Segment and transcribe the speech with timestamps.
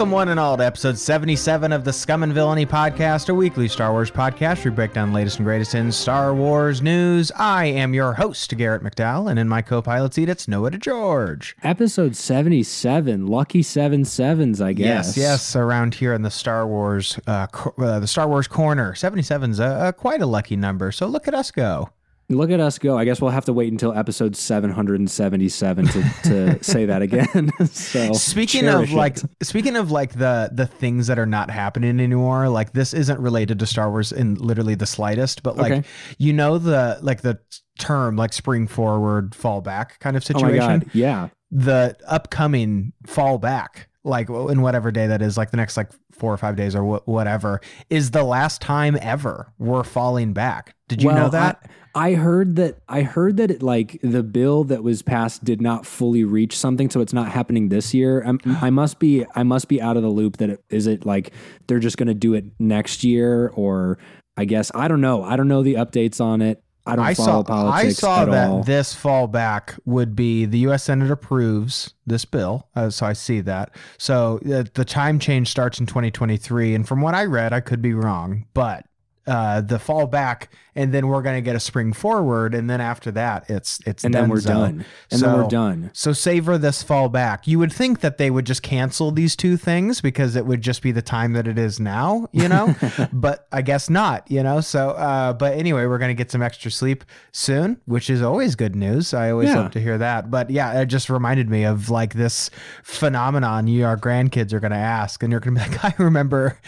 [0.00, 3.68] Welcome, one and all, to episode 77 of the Scum and Villainy podcast, a weekly
[3.68, 7.30] Star Wars podcast we break down the latest and greatest in Star Wars news.
[7.36, 11.52] I am your host, Garrett McDowell, and in my co pilot seat, it's Noah DeGeorge.
[11.62, 15.08] Episode 77, lucky seven sevens, I guess.
[15.08, 18.94] Yes, yes, around here in the Star Wars, uh, co- uh, the Star Wars corner,
[18.94, 20.92] 77's a, a quite a lucky number.
[20.92, 21.90] So look at us go.
[22.30, 22.96] Look at us go.
[22.96, 27.50] I guess we'll have to wait until episode 777 to, to say that again.
[27.66, 29.30] so Speaking of like, it.
[29.42, 33.58] speaking of like the the things that are not happening anymore, like this isn't related
[33.58, 35.88] to Star Wars in literally the slightest, but like Okay.
[36.18, 37.38] you know the like the
[37.78, 40.78] term like spring forward, fall back kind of Oh my situation.
[40.80, 40.90] God.
[40.94, 41.28] Yeah.
[41.50, 46.32] the upcoming fall back, like in whatever day that is, like the next like four
[46.32, 50.76] or five days or wh- whatever, is the last time ever we're falling back.
[50.86, 51.68] Did you well, know that?
[51.94, 55.60] I, I heard that I heard that it, like the bill that was passed did
[55.60, 58.22] not fully reach something, so it's not happening this year.
[58.22, 60.36] I'm, I must be I must be out of the loop.
[60.36, 61.32] That it, is it like
[61.66, 63.98] they're just going to do it next year, or
[64.36, 65.24] I guess I don't know.
[65.24, 66.62] I don't know the updates on it.
[66.92, 68.62] I don't I follow saw politics I saw at that all.
[68.62, 70.84] this fallback would be the U.S.
[70.84, 73.74] Senate approves this bill, uh, so I see that.
[73.98, 77.82] So uh, the time change starts in 2023, and from what I read, I could
[77.82, 78.84] be wrong, but
[79.26, 82.80] uh, the fall back, and then we're going to get a spring forward, and then
[82.80, 84.84] after that, it's it's and then we're done.
[85.10, 85.90] And then we're done.
[85.92, 87.46] So savor this fall back.
[87.46, 90.80] You would think that they would just cancel these two things because it would just
[90.82, 92.74] be the time that it is now, you know?
[93.12, 94.60] but I guess not, you know?
[94.60, 98.54] So, uh, but anyway, we're going to get some extra sleep soon, which is always
[98.56, 99.12] good news.
[99.12, 99.56] I always Yeah.
[99.60, 100.30] love to hear that.
[100.30, 102.50] But yeah, it just reminded me of like this
[102.82, 106.02] phenomenon you, our grandkids are going to ask, and you're going to be like, I
[106.02, 106.58] remember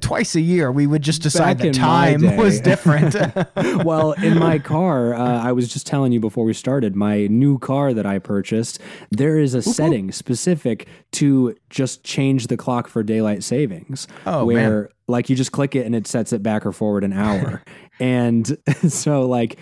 [0.00, 3.14] twice a year we would just decide Back that time was different.
[3.84, 7.58] well, in my car, uh, I was just telling you before we started, my new
[7.58, 8.78] car that I purchased,
[9.10, 14.06] there is a setting specific to just change the clock for daylight savings.
[14.26, 17.12] Oh, where like you just click it and it sets it back or forward an
[17.12, 17.62] hour.
[18.00, 18.56] and
[18.88, 19.58] so like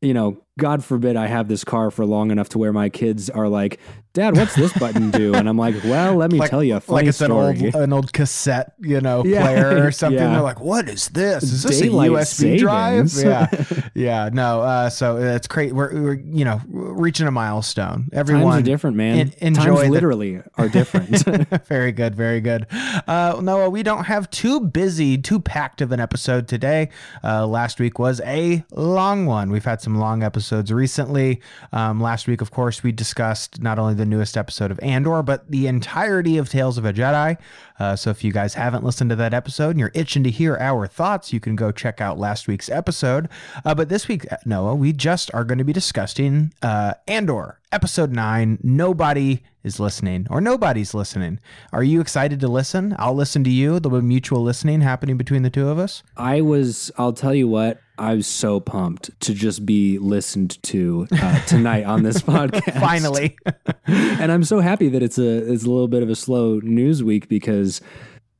[0.00, 3.28] you know, God forbid I have this car for long enough to where my kids
[3.30, 3.80] are like,
[4.18, 5.32] Dad, what's this button do?
[5.34, 7.56] And I'm like, Well, let me tell you a funny like it's story.
[7.58, 10.18] an old an old cassette, you know, Yeah, player or something.
[10.18, 10.32] yeah.
[10.32, 11.44] They're like, "What is this?
[11.44, 13.46] Is this Daylight a USB drive?" Yeah,
[13.94, 14.30] yeah.
[14.32, 15.72] No, uh, so it's great.
[15.72, 18.08] We're, we're you know reaching a milestone.
[18.12, 19.18] Everyone Times are different, man.
[19.18, 21.24] en- enjoy Times the- literally are different.
[21.66, 22.66] very good, very good.
[23.06, 26.88] Uh, Noah, we don't have too busy, too packed of an episode today.
[27.22, 29.50] Uh, last week was a long one.
[29.50, 31.40] We've had some long episodes recently.
[31.72, 35.50] Um, last week, of course, we discussed not only the newest episode of Andor, but
[35.50, 37.36] the entirety of Tales of a Jedi.
[37.78, 40.56] Uh, so if you guys haven't listened to that episode and you're itching to hear
[40.56, 43.28] our thoughts, you can go check out last week's episode.
[43.64, 48.10] Uh, but this week, Noah, we just are going to be discussing uh, Andor, episode
[48.10, 48.58] nine.
[48.62, 51.38] Nobody is listening, or nobody's listening.
[51.72, 52.96] Are you excited to listen?
[52.98, 53.78] I'll listen to you.
[53.78, 56.02] There'll be mutual listening happening between the two of us.
[56.16, 61.06] I was, I'll tell you what, I was so pumped to just be listened to
[61.10, 62.78] uh, tonight on this podcast.
[62.80, 63.36] Finally.
[63.86, 67.02] and I'm so happy that it's a it's a little bit of a slow news
[67.02, 67.80] week because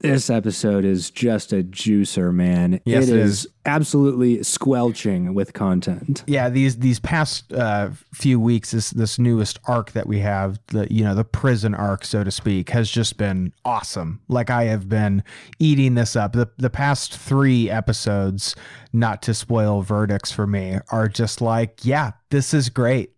[0.01, 2.81] this episode is just a juicer, man.
[2.85, 6.25] Yes, it is absolutely squelching with content.
[6.27, 10.87] yeah these these past uh, few weeks this this newest arc that we have the
[10.91, 14.89] you know the prison arc so to speak has just been awesome like i have
[14.89, 15.23] been
[15.59, 18.57] eating this up the the past 3 episodes
[18.95, 23.11] not to spoil verdicts for me are just like yeah this is great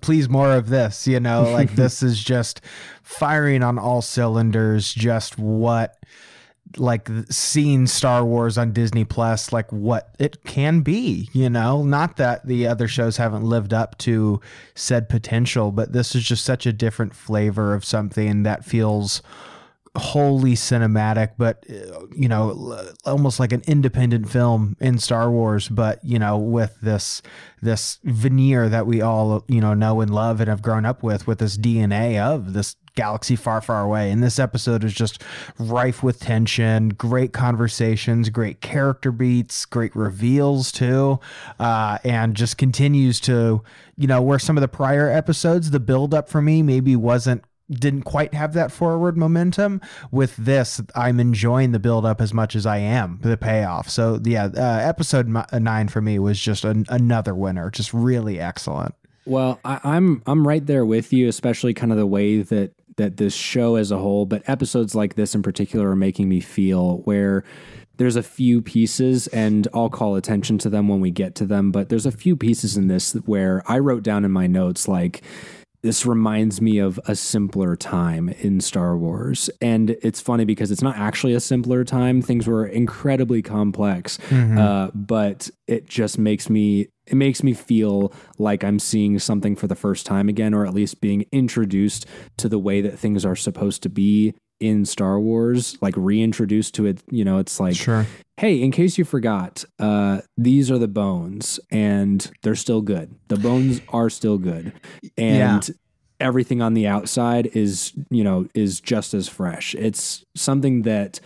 [0.00, 2.60] please more of this you know like this is just
[3.02, 5.96] firing on all cylinders just what
[6.78, 12.16] like seeing Star Wars on Disney Plus, like what it can be, you know, not
[12.16, 14.40] that the other shows haven't lived up to
[14.74, 19.22] said potential, but this is just such a different flavor of something that feels
[19.94, 26.02] wholly cinematic, but uh, you know, almost like an independent film in Star Wars, but
[26.02, 27.22] you know, with this
[27.60, 31.26] this veneer that we all you know know and love and have grown up with,
[31.26, 34.10] with this DNA of this galaxy far, far away.
[34.10, 35.22] And this episode is just
[35.58, 41.18] rife with tension, great conversations, great character beats, great reveals too,
[41.58, 43.62] uh, and just continues to,
[43.96, 47.44] you know, where some of the prior episodes, the build up for me maybe wasn't
[47.70, 49.80] didn't quite have that forward momentum.
[50.10, 53.88] With this i'm enjoying the build up as much as i am the payoff.
[53.88, 58.40] So yeah uh, episode uh, nine for me was just an, another winner just really
[58.40, 58.94] excellent.
[59.24, 63.16] Well, I, I'm I'm right there with you, especially kind of the way that that
[63.16, 66.98] this show as a whole, but episodes like this in particular are making me feel
[66.98, 67.44] where
[67.96, 71.70] there's a few pieces and I'll call attention to them when we get to them,
[71.70, 75.22] but there's a few pieces in this where I wrote down in my notes like
[75.82, 79.50] this reminds me of a simpler time in Star Wars.
[79.60, 82.22] And it's funny because it's not actually a simpler time.
[82.22, 84.58] Things were incredibly complex, Mm-hmm.
[84.58, 86.88] uh, but it just makes me.
[87.06, 90.72] It makes me feel like I'm seeing something for the first time again, or at
[90.72, 92.06] least being introduced
[92.36, 96.86] to the way that things are supposed to be in Star Wars, like reintroduced to
[96.86, 97.02] it.
[97.10, 98.06] You know, it's like, Sure.
[98.36, 103.14] hey, in case you forgot, uh, these are the bones, and they're still good.
[103.28, 104.72] The bones are still good,
[105.18, 105.68] and
[106.20, 109.74] everything on the outside is, you know, is just as fresh.
[109.74, 111.18] It's something that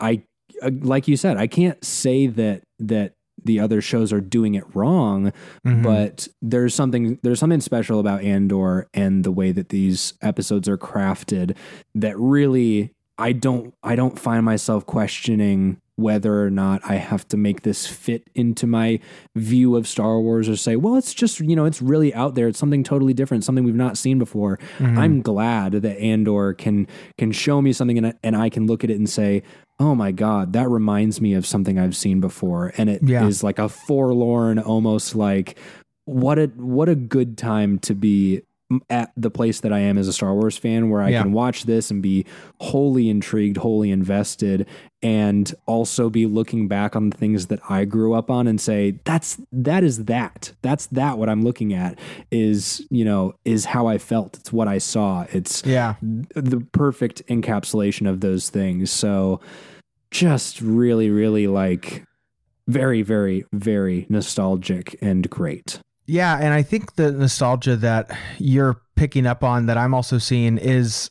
[0.00, 0.22] I,
[0.62, 3.12] uh, like you said, I can't say that that
[3.44, 5.32] the other shows are doing it wrong,
[5.66, 5.82] Mhm.
[5.82, 10.78] but there's something there's something special about Andor and the way that these episodes are
[10.78, 11.56] crafted
[11.94, 17.36] that really I don't I don't find myself questioning whether or not I have to
[17.36, 18.98] make this fit into my
[19.36, 22.48] view of Star Wars or say, well, it's just, you know, it's really out there.
[22.48, 24.58] It's something totally different, something we've not seen before.
[24.78, 24.96] Mhm.
[24.98, 26.86] I'm glad that Andor can
[27.18, 29.42] can show me something and, I- and I can look at it and say,
[29.78, 33.30] "Oh my god, that reminds me of something I've seen before." And it is Yeah.
[33.42, 35.58] like a forlorn almost like
[36.06, 38.40] what a what a good time to be
[38.88, 41.22] at the place that I am as a Star Wars fan where I Yeah.
[41.22, 42.24] can watch this and be
[42.60, 44.66] wholly intrigued, wholly invested
[45.02, 48.98] and also be looking back on the things that I grew up on and say
[49.04, 50.52] that's that is that.
[50.62, 51.98] That's that what I'm looking at
[52.30, 54.36] is, you know, is how I felt.
[54.38, 55.26] It's what I saw.
[55.32, 55.94] It's Yeah.
[56.02, 58.90] the perfect encapsulation of those things.
[58.90, 59.40] So
[60.10, 62.04] just really, really like
[62.68, 65.80] very, very, very nostalgic and great.
[66.10, 70.58] Yeah, and I think the nostalgia that you're picking up on that I'm also seeing
[70.58, 71.08] is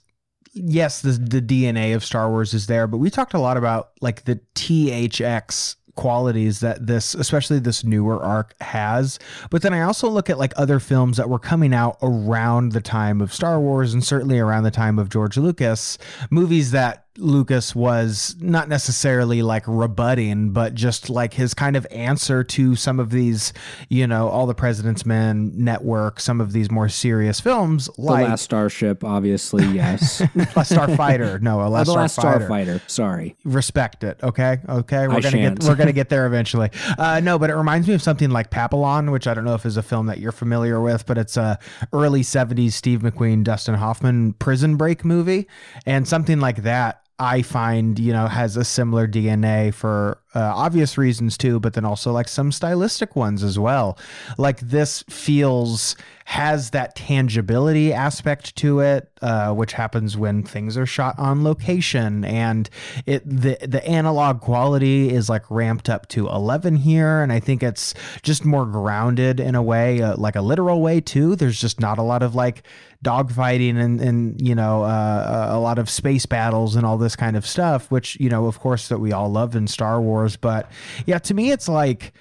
[0.54, 3.92] yes, the the DNA of Star Wars is there, but we talked a lot about
[4.02, 9.20] like the THX qualities that this especially this newer arc has.
[9.50, 12.80] But then i also look at like other films that were coming out around the
[12.80, 15.98] time of star wars and certainly around the time of george lucas
[16.30, 22.44] movies that lucas was not necessarily like rebutting but just like his kind of answer
[22.44, 23.54] to some of these
[23.90, 28.28] you know all the president's men network some of these more serious films The like
[28.28, 30.22] Last Starship, obviously, yes.
[30.56, 32.90] last starfighter no a Oh, last, the Last starfighter Starfighter.
[32.90, 33.36] Sorry.
[33.44, 35.60] respect it okay okay we're I gonna shan't.
[35.60, 38.50] get we're gonna get there eventually uh no but it reminds me of something like
[38.50, 41.38] papillon which i don't know if is a film that you're familiar with but it's
[41.38, 41.60] a
[41.94, 45.48] early 70s steve mcqueen dustin hoffman prison break movie
[45.86, 50.98] and something like that I find, you know, has a similar DNA for uh, obvious
[50.98, 53.98] reasons too, but then also like some stylistic ones as well.
[54.38, 55.96] Like this feels
[56.30, 62.24] has that tangibility aspect to it, uh, which happens when things are shot on location,
[62.24, 62.70] and
[63.08, 67.64] it the the analog quality is like ramped up to eleven here, and I think
[67.64, 71.36] it's just more grounded in a way, uh, like a literal way too.
[71.36, 72.62] There's just not a lot of like
[73.04, 77.38] dogfighting and and you know uh, a lot of space battles and all this kind
[77.38, 80.19] of stuff, which you know of course that we all love in Star Wars.
[80.38, 80.72] But
[81.06, 82.14] yeah, to me it's like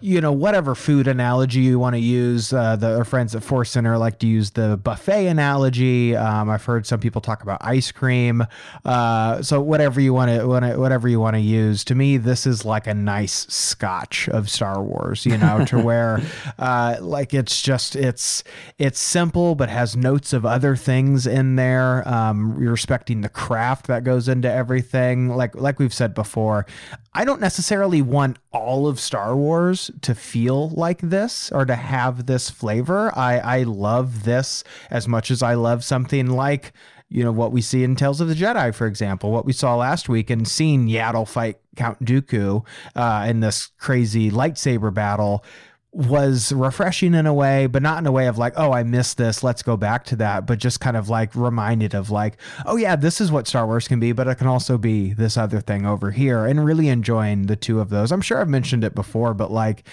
[0.00, 2.52] you know whatever food analogy you want to use.
[2.52, 6.16] Uh, the our friends at Force Center like to use the buffet analogy.
[6.16, 8.46] Um, I've heard some people talk about ice cream.
[8.84, 11.84] Uh, so whatever you want to whatever you want to use.
[11.84, 15.26] To me, this is like a nice scotch of Star Wars.
[15.26, 16.20] You know, to where
[16.58, 18.44] uh, like it's just it's
[18.78, 22.06] it's simple but has notes of other things in there.
[22.08, 25.28] Um, respecting the craft that goes into everything.
[25.28, 26.66] Like like we've said before,
[27.14, 32.26] I don't necessarily want all of Star Wars to feel like this or to have
[32.26, 33.12] this flavor.
[33.16, 36.72] I I love this as much as I love something like
[37.08, 39.76] you know what we see in Tales of the Jedi, for example, what we saw
[39.76, 45.44] last week and seeing Yaddle fight Count Dooku uh, in this crazy lightsaber battle
[45.92, 49.16] was refreshing in a way, but not in a way of like, oh, I missed
[49.16, 49.42] this.
[49.42, 50.46] Let's go back to that.
[50.46, 53.88] But just kind of like reminded of like, oh yeah, this is what Star Wars
[53.88, 56.44] can be, but it can also be this other thing over here.
[56.44, 58.12] And really enjoying the two of those.
[58.12, 59.84] I'm sure I've mentioned it before, but like,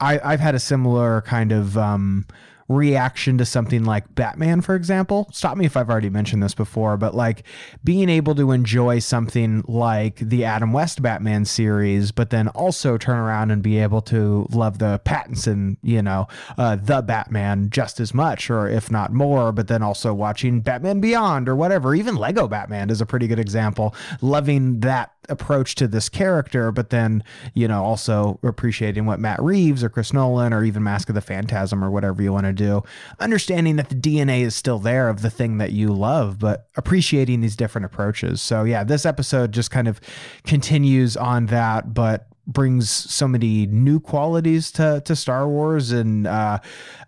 [0.00, 2.26] I, I've had a similar kind of um,
[2.68, 5.28] reaction to something like Batman, for example.
[5.32, 7.44] Stop me if I've already mentioned this before, but like
[7.82, 13.18] being able to enjoy something like the Adam West Batman series, but then also turn
[13.18, 18.14] around and be able to love the Pattinson, you know, uh, the Batman just as
[18.14, 21.94] much, or if not more, but then also watching Batman Beyond or whatever.
[21.94, 23.94] Even Lego Batman is a pretty good example.
[24.20, 27.22] Loving that approach to this character, but then,
[27.54, 31.20] you know, also appreciating what Matt Reeves or Chris Nolan or even Mask of the
[31.20, 32.82] Phantasm or whatever you want to do.
[33.20, 37.40] Understanding that the DNA is still there of the thing that you love, but appreciating
[37.40, 38.40] these different approaches.
[38.40, 40.00] So, yeah, this episode just kind of
[40.44, 46.58] continues on that, but brings so many new qualities to to Star Wars, and uh,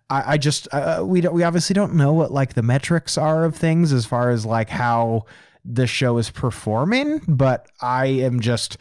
[0.09, 3.45] I, I, just uh, we don't we obviously don't know what like the metrics are
[3.45, 5.27] of things as far as like how
[5.67, 8.79] the show is performing, but I am just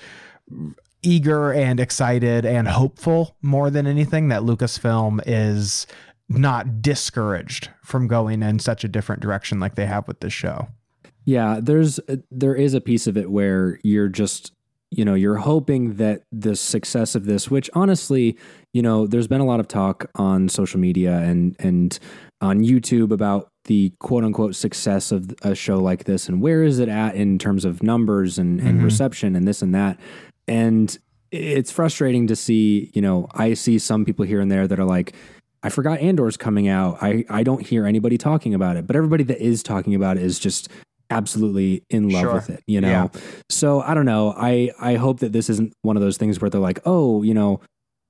[1.02, 5.86] eager and excited and hopeful more than anything that Lucasfilm is
[6.28, 10.68] not discouraged from going in such a different direction like they have with this show.
[11.26, 12.00] Yeah, there's
[12.32, 14.52] there is a piece of it where you're just
[14.92, 18.38] you know you're hoping that the success of this which honestly
[18.72, 22.00] you know there's been a lot of talk on social media and and
[22.42, 26.80] on YouTube about the quote unquote success of a show like this and where is
[26.80, 28.86] it at in terms of numbers and, and mm-hmm.
[28.86, 30.00] reception and this and that
[30.48, 30.98] and
[31.32, 34.86] it's frustrating to see you know I see some people here and there that are
[34.86, 35.14] like
[35.66, 37.00] I forgot Andor's coming out.
[37.02, 40.22] I, I don't hear anybody talking about it, but everybody that is talking about it
[40.22, 40.70] is just
[41.10, 42.34] absolutely in love sure.
[42.36, 43.10] with it, you know?
[43.12, 43.22] Yeah.
[43.50, 44.36] So I don't know.
[44.38, 47.34] I, I hope that this isn't one of those things where they're like, oh, you
[47.34, 47.62] know,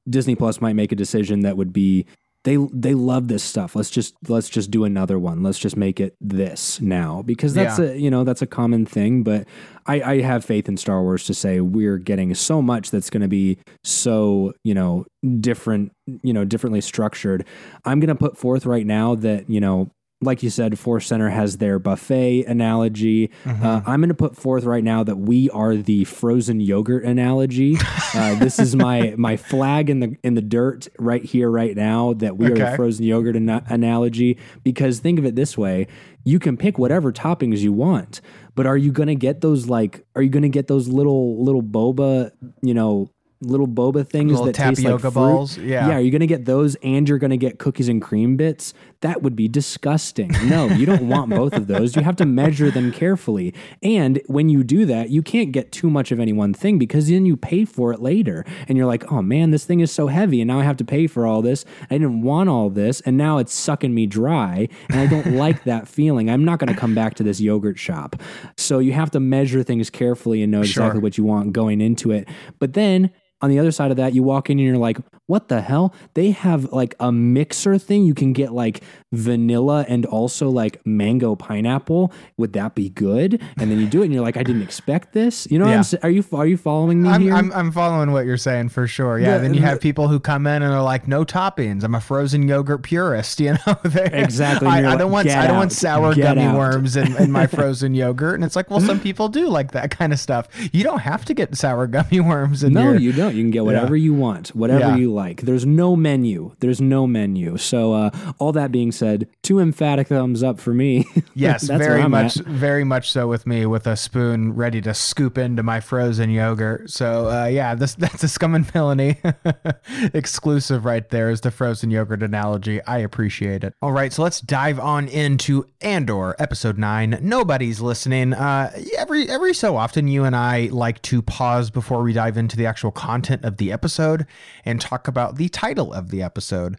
[0.10, 2.06] Disney Plus might make a decision that would be
[2.46, 3.76] they they love this stuff.
[3.76, 5.42] Let's just let's just do another one.
[5.42, 7.86] Let's just make it this now because that's yeah.
[7.86, 9.24] a you know that's a common thing.
[9.24, 9.48] But
[9.88, 13.24] I, I have faith in Star Wars to say we're getting so much that's going
[13.24, 15.06] to be so you know
[15.40, 17.46] different you know differently structured.
[17.84, 19.92] I'm going to put forth right now that you know
[20.26, 23.30] like you said, Force Center has their buffet analogy.
[23.44, 23.66] Mm-hmm.
[23.66, 27.78] Uh, I'm going to put forth right now that we are the frozen yogurt analogy.
[28.16, 32.14] Uh, this is my my flag in the in the dirt right here, right now.
[32.14, 32.62] That we okay.
[32.62, 34.38] are the frozen yogurt an- analogy.
[34.64, 35.88] Because think of it this way:
[36.24, 38.22] you can pick whatever toppings you want,
[38.54, 40.06] but are you going to get those like?
[40.16, 42.32] Are you going to get those little little boba?
[42.62, 43.10] You know,
[43.42, 45.14] little boba things little that taste like fruit.
[45.14, 45.58] balls.
[45.58, 45.90] Yeah.
[45.90, 45.98] Yeah.
[46.00, 48.74] You're going to get those and you're going to get cookies and cream bits.
[49.06, 50.32] That would be disgusting.
[50.46, 51.96] No, you don't want both of those.
[51.96, 53.54] You have to measure them carefully.
[53.84, 57.08] And when you do that, you can't get too much of any one thing because
[57.08, 58.44] then you pay for it later.
[58.68, 60.42] And you're like, oh man, this thing is so heavy.
[60.42, 61.66] And now I have to pay for all this.
[61.92, 63.00] I didn't want all this.
[63.02, 64.68] And now it's sucking me dry.
[64.90, 66.28] And I don't like that feeling.
[66.28, 68.16] I'm not going to come back to this yogurt shop.
[68.58, 71.02] So you have to measure things carefully and know exactly sure.
[71.02, 72.28] what you want going into it.
[72.58, 75.50] But then on the other side of that, you walk in and you're like, what
[75.50, 75.94] the hell?
[76.14, 78.06] They have like a mixer thing.
[78.06, 82.14] You can get like vanilla and also like mango pineapple.
[82.38, 83.42] Would that be good?
[83.58, 85.48] And then you do it and you're like, I didn't expect this.
[85.50, 85.84] You know yeah.
[86.04, 87.34] Are you are you following me I'm, here?
[87.34, 89.20] I'm, I'm following what you're saying for sure.
[89.20, 89.38] Yeah.
[89.38, 91.84] The, then you have people who come in and are like, no toppings.
[91.84, 93.40] I'm a frozen yogurt purist.
[93.46, 94.68] You know, exactly.
[94.68, 95.60] I, I, don't want I don't out.
[95.60, 96.58] want sour get gummy out.
[96.58, 98.36] worms in, in my frozen yogurt.
[98.36, 100.48] And it's like, well, some people do like that kind of stuff.
[100.74, 103.25] You don't have to get sour gummy worms in No, your, you don't.
[103.30, 104.04] You can get whatever yeah.
[104.04, 104.96] you want, whatever yeah.
[104.96, 105.42] you like.
[105.42, 106.56] There's no menu.
[106.60, 107.58] There's no menu.
[107.58, 111.06] So uh, all that being said, two emphatic thumbs up for me.
[111.34, 112.46] yes, very much, at.
[112.46, 116.90] very much so with me, with a spoon ready to scoop into my frozen yogurt.
[116.90, 119.18] So uh, yeah, this that's a scum and villainy
[120.14, 121.30] exclusive right there.
[121.30, 122.82] Is the frozen yogurt analogy?
[122.84, 123.74] I appreciate it.
[123.82, 127.18] All right, so let's dive on into Andor episode nine.
[127.22, 128.34] Nobody's listening.
[128.34, 132.58] Uh, every every so often, you and I like to pause before we dive into
[132.58, 133.15] the actual content
[133.46, 134.26] of the episode
[134.66, 136.78] and talk about the title of the episode.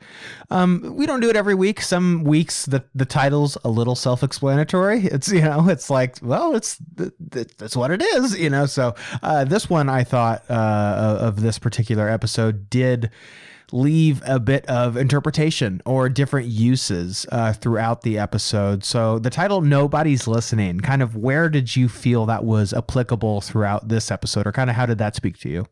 [0.51, 1.81] Um, we don't do it every week.
[1.81, 5.07] Some weeks the the title's a little self-explanatory.
[5.07, 6.79] It's you know it's like well it's
[7.19, 8.67] that's what it is you know.
[8.67, 13.11] So uh, this one I thought uh, of this particular episode did
[13.73, 18.85] leave a bit of interpretation or different uses uh, throughout the episode.
[18.85, 23.89] So the title "Nobody's Listening," kind of where did you feel that was applicable throughout
[23.89, 25.67] this episode, or kind of how did that speak to you?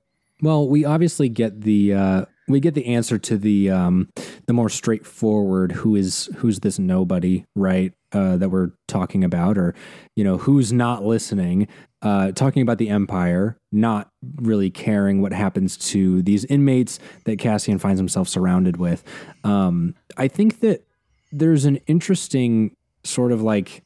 [0.45, 4.11] Well, we obviously get the uh, we get the answer to the um,
[4.47, 7.95] the more straightforward who is who's this nobody, right?
[8.13, 9.75] Uh, that we're talking about, or
[10.15, 11.67] you know, who's not listening.
[12.03, 17.79] Uh, talking about the Empire, not really caring what happens to these inmates that Cassian
[17.79, 19.03] finds himself surrounded with.
[19.45, 20.87] Um, I think that
[21.33, 23.83] there's an interesting sort of like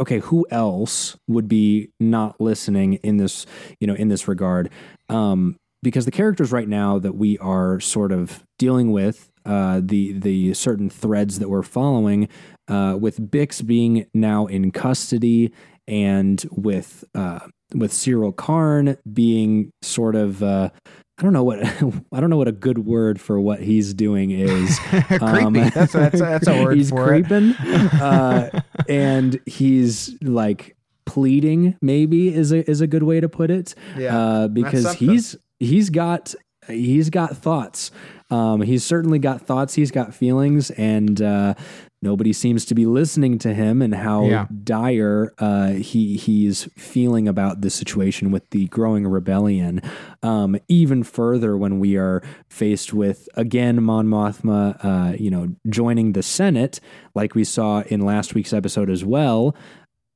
[0.00, 3.46] okay, who else would be not listening in this,
[3.80, 4.68] you know, in this regard?
[5.08, 10.14] Um, because the characters right now that we are sort of dealing with, uh, the
[10.14, 12.28] the certain threads that we're following,
[12.66, 15.52] uh, with Bix being now in custody,
[15.86, 17.38] and with uh,
[17.72, 20.70] with Syril Karn being sort of uh,
[21.18, 21.64] I don't know what
[22.12, 24.76] I don't know what a good word for what he's doing is.
[24.80, 25.20] Creepy.
[25.20, 31.76] Um, that's, that's, that's a word he's creeping, uh, and he's like pleading.
[31.80, 33.76] Maybe is a is a good way to put it.
[33.96, 36.34] Yeah, uh, because he's he's got
[36.68, 37.90] he's got thoughts.
[38.28, 39.74] Um, he's certainly got thoughts.
[39.74, 41.54] He's got feelings, and uh,
[42.02, 44.46] nobody seems to be listening to him and how Yeah.
[44.64, 49.80] dire uh, he he's feeling about the situation with the growing rebellion.
[50.24, 52.20] Um, even further, when we are
[52.50, 56.80] faced with again Mon Mothma, uh, you know, joining the Senate,
[57.14, 59.54] like we saw in last week's episode as well.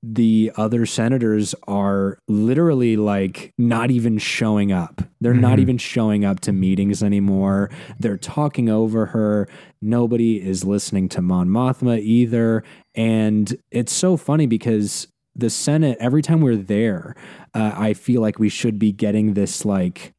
[0.03, 5.03] The other senators are literally like not even showing up.
[5.21, 5.63] They're not Mhm.
[5.63, 7.69] even showing up to meetings anymore.
[7.99, 9.47] They're talking over her.
[9.83, 12.65] Nobody is listening to Mon Mothma either.
[12.95, 17.15] And it's so funny because the Senate, every time we're there,
[17.55, 20.15] uh, I feel like we should be getting this like.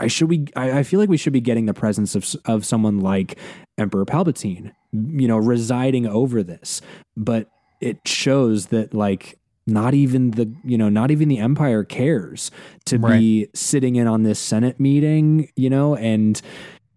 [0.00, 0.46] I should we.
[0.56, 3.36] I, I feel like we should be getting the presence of of someone like
[3.76, 6.80] Emperor Palpatine, you know, residing over this.
[7.14, 7.50] But
[7.82, 12.50] it shows that like not even the you know not even the Empire cares
[12.86, 16.40] to be sitting in on this Senate meeting, you know, and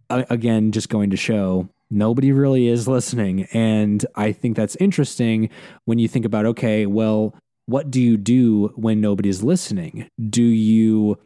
[0.10, 3.44] uh, again, just going to show nobody really is listening.
[3.54, 5.50] And I think that's interesting
[5.86, 7.36] when you think about, okay, well,
[7.68, 10.08] what do you do when nobody's listening?
[10.30, 11.18] Do you,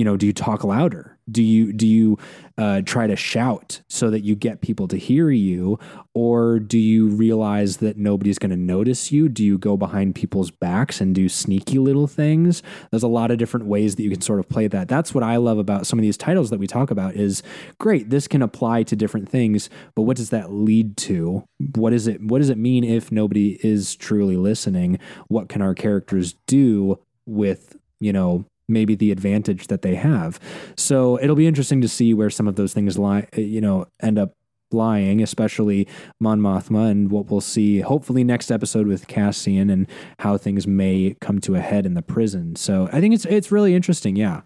[0.00, 1.18] you know, do you talk louder?
[1.30, 2.16] Do you do you
[2.56, 5.78] uh, try to shout so that you get people to hear you,
[6.14, 9.28] or do you realize that nobody's going to notice you?
[9.28, 12.62] Do you go behind people's backs and do sneaky little things?
[12.90, 14.88] There's a lot of different ways that you can sort of play that.
[14.88, 17.42] That's what I love about some of these titles that we talk about is
[17.78, 18.08] great.
[18.08, 21.44] This can apply to different things, but what does that lead to?
[21.74, 22.22] What is it?
[22.22, 24.98] What does it mean if nobody is truly listening?
[25.28, 30.40] What can our characters do with you know maybe the advantage that they have?
[30.76, 33.28] So it'll be interesting to see where some of those things lie.
[33.36, 34.34] You know, end up
[34.72, 35.88] lying, especially
[36.20, 39.86] Mon Mothma, and what we'll see hopefully next episode with Cassian and
[40.20, 42.56] how things may come to a head in the prison.
[42.56, 44.16] So I think it's it's really interesting.
[44.16, 44.42] Yeah.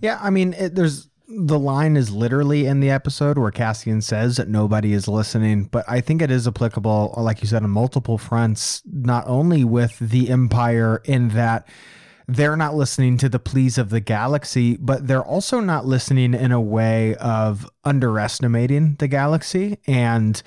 [0.00, 4.36] Yeah, I mean, it, there's the line is literally in the episode where Cassian says
[4.36, 8.16] that nobody is listening, but I think it is applicable, like you said, on multiple
[8.16, 11.68] fronts, not only with the Empire in that
[12.28, 16.50] they're not listening to the pleas of the galaxy, but they're also not listening in
[16.52, 20.42] a way of underestimating the galaxy and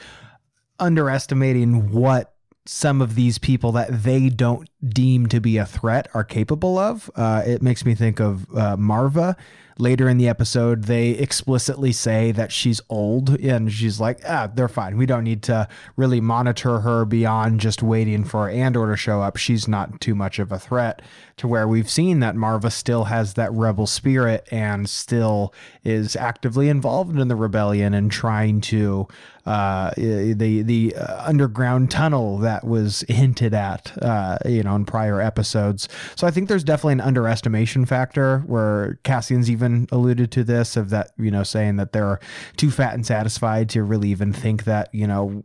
[0.79, 2.33] underestimating what
[2.65, 7.09] some of these people that they don't deem to be a threat are capable of.
[7.15, 9.35] Uh, it makes me think of uh, Marva.
[9.81, 14.67] Later in the episode, they explicitly say that she's old and she's like, ah, they're
[14.67, 14.97] fine.
[14.97, 19.37] We don't need to really monitor her beyond just waiting for Andor to show up.
[19.37, 21.01] She's not too much of a threat
[21.37, 25.53] to where we've seen that Marva still has that rebel spirit and still
[25.85, 29.07] is actively involved in the rebellion and trying to
[29.49, 35.19] uh, the the uh, underground tunnel that was hinted at, uh, you know, in prior
[35.19, 35.89] episodes.
[36.15, 40.91] So I think there's definitely an underestimation factor where Cassian's even alluded to this of
[40.91, 42.19] that, you know, saying that they're
[42.57, 45.43] too fat and satisfied to really even think that, you know,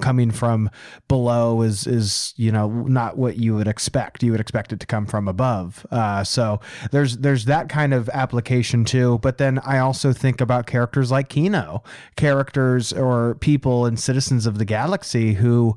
[0.00, 0.70] coming from
[1.08, 4.22] below is is you know not what you would expect.
[4.22, 5.86] You would expect it to come from above.
[5.90, 9.18] Uh, so there's there's that kind of application too.
[9.22, 11.82] But then i also think about characters like kino
[12.16, 15.76] characters or people and citizens of the galaxy who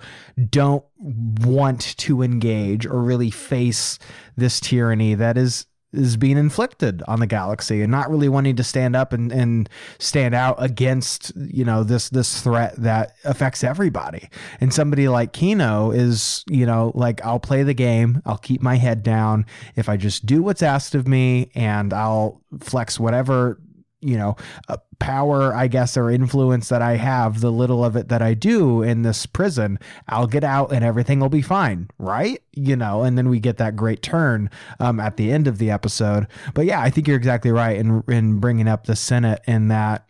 [0.49, 3.99] don't want to engage or really face
[4.36, 8.64] this tyranny that is is being inflicted on the galaxy and not really wanting to
[8.64, 14.30] stand up and, and stand out against you know this this threat that affects everybody.
[14.60, 18.76] And somebody like Kino is you know like I'll play the game I'll keep my
[18.76, 19.46] head down.
[19.76, 23.60] If I just do what's asked of me and I'll flex whatever
[24.06, 24.36] you know
[24.70, 28.34] uh, power i guess or influence that i have the little of it that i
[28.34, 32.41] do in this prison i'll get out and everything will be fine right?
[32.54, 35.72] You know and then we get that great turn um, at the end of the
[35.72, 36.28] episode.
[36.54, 40.06] But yeah i think you're exactly right in in bringing up the senate in that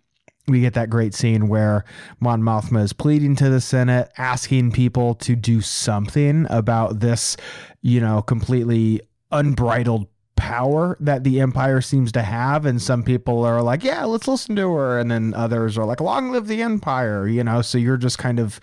[0.47, 1.85] we get that great scene where
[2.19, 7.35] Mon Mothma is pleading to the Senate, asking people to do something about this,
[7.81, 13.61] you know, completely unbridled power that the empire seems to have and some people are
[13.61, 17.27] like yeah let's listen to her and then others are like long live the empire
[17.27, 17.61] you know?
[17.61, 18.59] So you're just kind of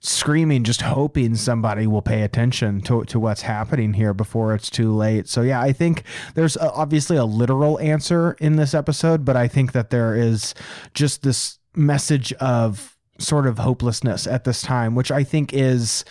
[0.00, 4.92] screaming just hoping somebody will pay attention to, to what's happening here before it's too
[4.92, 5.28] late.
[5.28, 6.02] So yeah i think
[6.34, 10.54] there's a, obviously a literal answer in this episode but i think that there is
[10.92, 16.04] just this message of sort of hopelessness at this time which i think is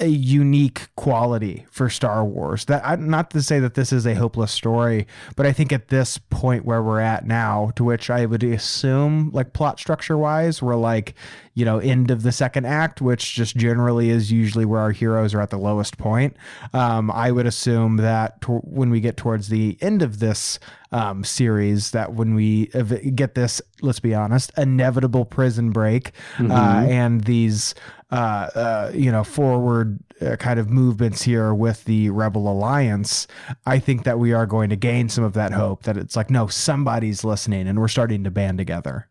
[0.00, 2.64] a unique quality for Star Wars.
[2.64, 5.88] That I, not to say that this is a hopeless story, but I think at
[5.88, 10.60] this point where we're at now, to which I would assume, like plot structure wise,
[10.60, 11.14] we're like,
[11.54, 15.32] you know, end of the second act, which just generally is usually where our heroes
[15.32, 16.36] are at the lowest point.
[16.72, 20.58] Um, I would assume that to, when we get towards the end of this
[20.90, 26.86] um, series that when we ev- get this, let's be honest, inevitable prison break uh,
[26.88, 27.74] and these,
[28.14, 33.26] uh, uh, you know, forward uh, kind of movements here with the Rebel Alliance,
[33.66, 36.30] I think that we are going to gain some of that hope that it's like,
[36.30, 39.08] no, somebody's listening and we're starting to band together.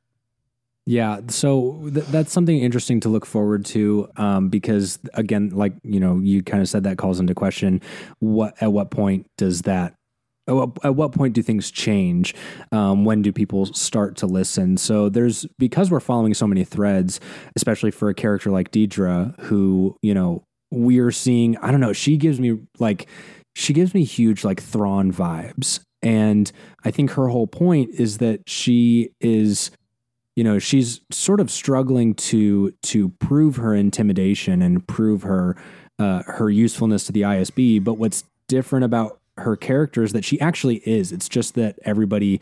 [0.85, 5.99] Yeah, so th- that's something interesting to look forward to um, because again, like you
[5.99, 7.81] know, you kind of said that calls into question
[8.19, 9.95] what at what point does that
[10.47, 12.35] at what, point do things change?
[12.71, 14.77] Um, when do people start to listen?
[14.77, 17.19] So there's because we're following so many threads,
[17.55, 21.57] especially for a character like Deidre, who you know we're seeing.
[21.57, 21.93] I don't know.
[21.93, 23.07] She gives me like
[23.55, 26.51] she gives me huge like Thrawn vibes, and
[26.83, 29.71] I think her whole point is that she is
[30.35, 35.55] you know she's sort of struggling to to prove her intimidation and prove her
[35.99, 37.81] uh, her usefulness to the ISB.
[37.81, 41.11] But what's different about her character is that she actually is.
[41.11, 42.39] It's just that everybody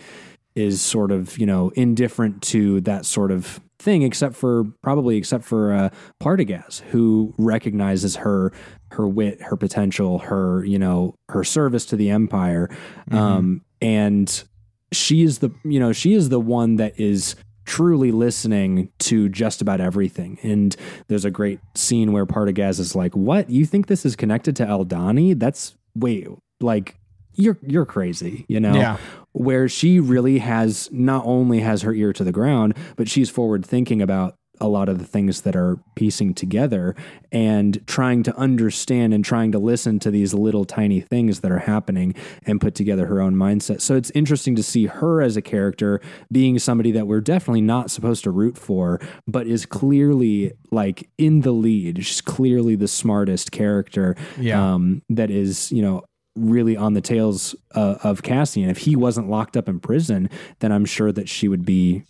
[0.56, 5.44] is sort of you know indifferent to that sort of thing, except for probably except
[5.44, 5.90] for uh,
[6.22, 8.52] Partagaz, who recognizes her
[8.92, 12.70] her wit, her potential, her you know her service to the Empire,
[13.12, 14.44] um, and
[14.92, 19.62] she is the you know she is the one that is truly listening to just
[19.62, 20.38] about everything.
[20.44, 20.76] And
[21.08, 23.50] there's a great scene where Partagaz is like, "What?
[23.50, 25.40] You think this is connected to Aldhani?
[25.40, 26.28] That's wait,
[26.64, 26.96] like
[27.36, 28.98] you're you're crazy, you know?" Yeah.
[29.34, 33.66] Where she really has not only has her ear to the ground, but she's forward
[33.66, 36.96] thinking about a lot of the things that are piecing together
[37.32, 41.58] and trying to understand and trying to listen to these little tiny things that are
[41.58, 42.14] happening
[42.46, 43.82] and put together her own mindset.
[43.82, 46.00] So it's interesting to see her as a character
[46.32, 51.42] being somebody that we're definitely not supposed to root for, but is clearly like in
[51.42, 52.06] the lead.
[52.06, 54.74] She's clearly the smartest character Yeah.
[54.76, 56.04] um, that is, you know,
[56.36, 58.70] really on the tails uh, of Cassian.
[58.70, 62.04] If he wasn't locked up in prison, then I'm sure that she would be,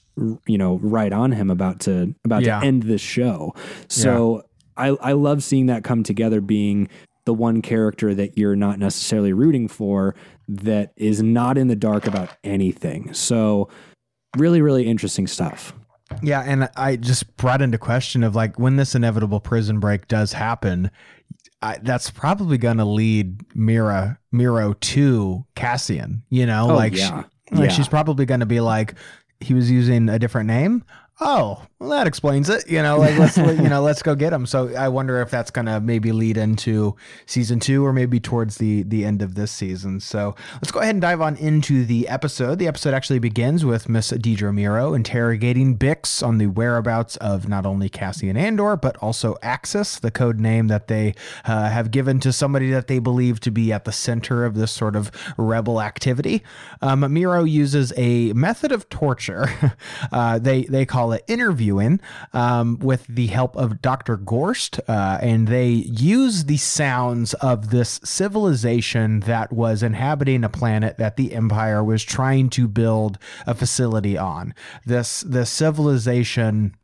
[0.48, 2.60] you know, right on him about to about Yeah.
[2.60, 3.54] to end this show.
[3.88, 4.44] So
[4.78, 6.88] I I love seeing that come together, being
[7.26, 10.16] the one character that you're not necessarily rooting for
[10.48, 13.14] that is not in the dark about anything.
[13.14, 13.70] So
[14.38, 15.74] really, really interesting stuff.
[16.22, 20.34] Yeah, and I just brought into question of like when this inevitable prison break does
[20.34, 20.92] happen,
[21.62, 26.24] I, that's probably going to lead Mira Meero to Cassian.
[26.30, 27.24] You know, Oh, like, yeah.
[27.50, 27.76] she, like Yeah.
[27.76, 28.96] she's probably going to be like,
[29.40, 30.84] he was using a different name.
[31.24, 32.70] Oh, well, that explains it.
[32.70, 34.46] You know, like let's you know let's go get him.
[34.48, 36.96] So I wonder if that's to maybe lead into
[37.28, 40.00] season two or maybe towards the the end of this season.
[40.00, 42.58] So let's go ahead and dive on into the episode.
[42.58, 47.68] The episode actually begins with Miss Deidre Meero interrogating Bix on the whereabouts of not
[47.68, 51.14] only Cassian Andor but also Axis, the code name that they
[51.46, 54.72] uh, have given to somebody that they believe to be at the center of this
[54.72, 56.44] sort of rebel activity.
[56.82, 59.76] Um, Meero uses a method of torture.
[60.12, 62.00] uh, they they call interviewing
[62.34, 64.18] um, with the help of Dr.
[64.18, 70.98] Gorst, uh, and they use the sounds of this civilization that was inhabiting a planet
[70.98, 74.54] that the Empire was trying to build a facility on.
[74.86, 76.76] This this civilization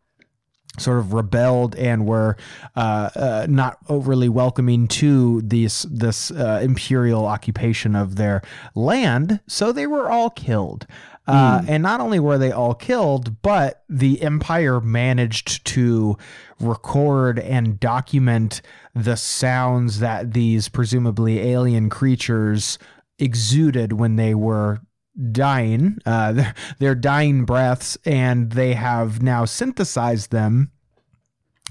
[0.79, 2.37] sort of rebelled and were
[2.75, 8.41] uh, uh, not overly welcoming to this this uh, imperial occupation of their
[8.75, 10.85] land, so they were all killed.
[11.27, 16.17] Uh, and not only were they all killed, but the empire managed to
[16.59, 18.61] record and document
[18.95, 22.79] the sounds that these presumably alien creatures
[23.19, 24.79] exuded when they were
[25.31, 30.71] dying, uh, their, their dying breaths, and they have now synthesized them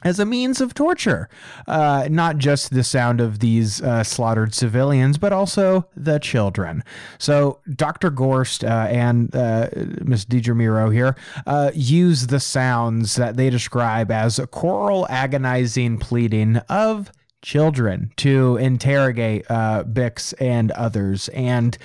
[0.02, 1.28] as a means of torture.
[1.66, 6.85] Uh, not just the sound of these uh, slaughtered civilians, but also the children.
[7.18, 8.11] So Dr.
[8.11, 9.68] Gorst uh, and uh,
[10.02, 15.98] Miss Deidre Meero here uh, use the sounds that they describe as a choral agonizing
[15.98, 17.11] pleading of
[17.42, 21.28] children to interrogate uh, Bix and others.
[21.28, 21.78] And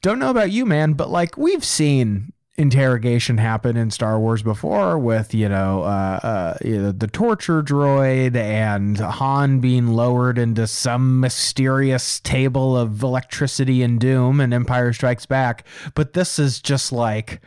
[0.00, 4.98] don't know about you, man, but like we've seen interrogation happened in Star Wars before
[4.98, 10.66] with, you know, uh, uh, you know, the torture droid and Han being lowered into
[10.66, 15.66] some mysterious table of electricity and doom and Empire Strikes Back.
[15.94, 17.40] But this is just like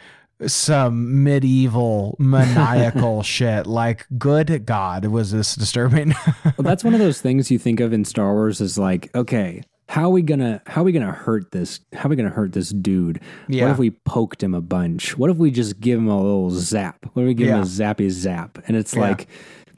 [0.46, 3.68] some medieval maniacal shit.
[3.68, 6.14] Like, good God, was this disturbing?
[6.58, 9.62] Well, that's one of those things you think of in Star Wars is like, okay,
[9.90, 12.54] how are we gonna how are we gonna hurt this how are we gonna hurt
[12.54, 13.20] this dude?
[13.48, 13.64] Yeah.
[13.64, 15.18] What if we poked him a bunch?
[15.18, 17.08] What if we just give him a little zap?
[17.14, 18.60] What if we give him a zappy zap?
[18.68, 19.02] And it's Yeah.
[19.02, 19.28] like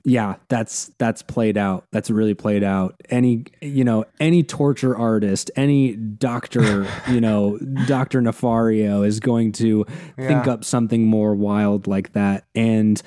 [0.04, 1.86] yeah, that's that's played out.
[1.94, 3.00] That's really played out.
[3.10, 9.86] Any you know any torture artist, any doctor, you know, Doctor Nefario is going to
[10.18, 10.28] yeah.
[10.28, 12.44] think up something more wild like that.
[12.54, 13.02] And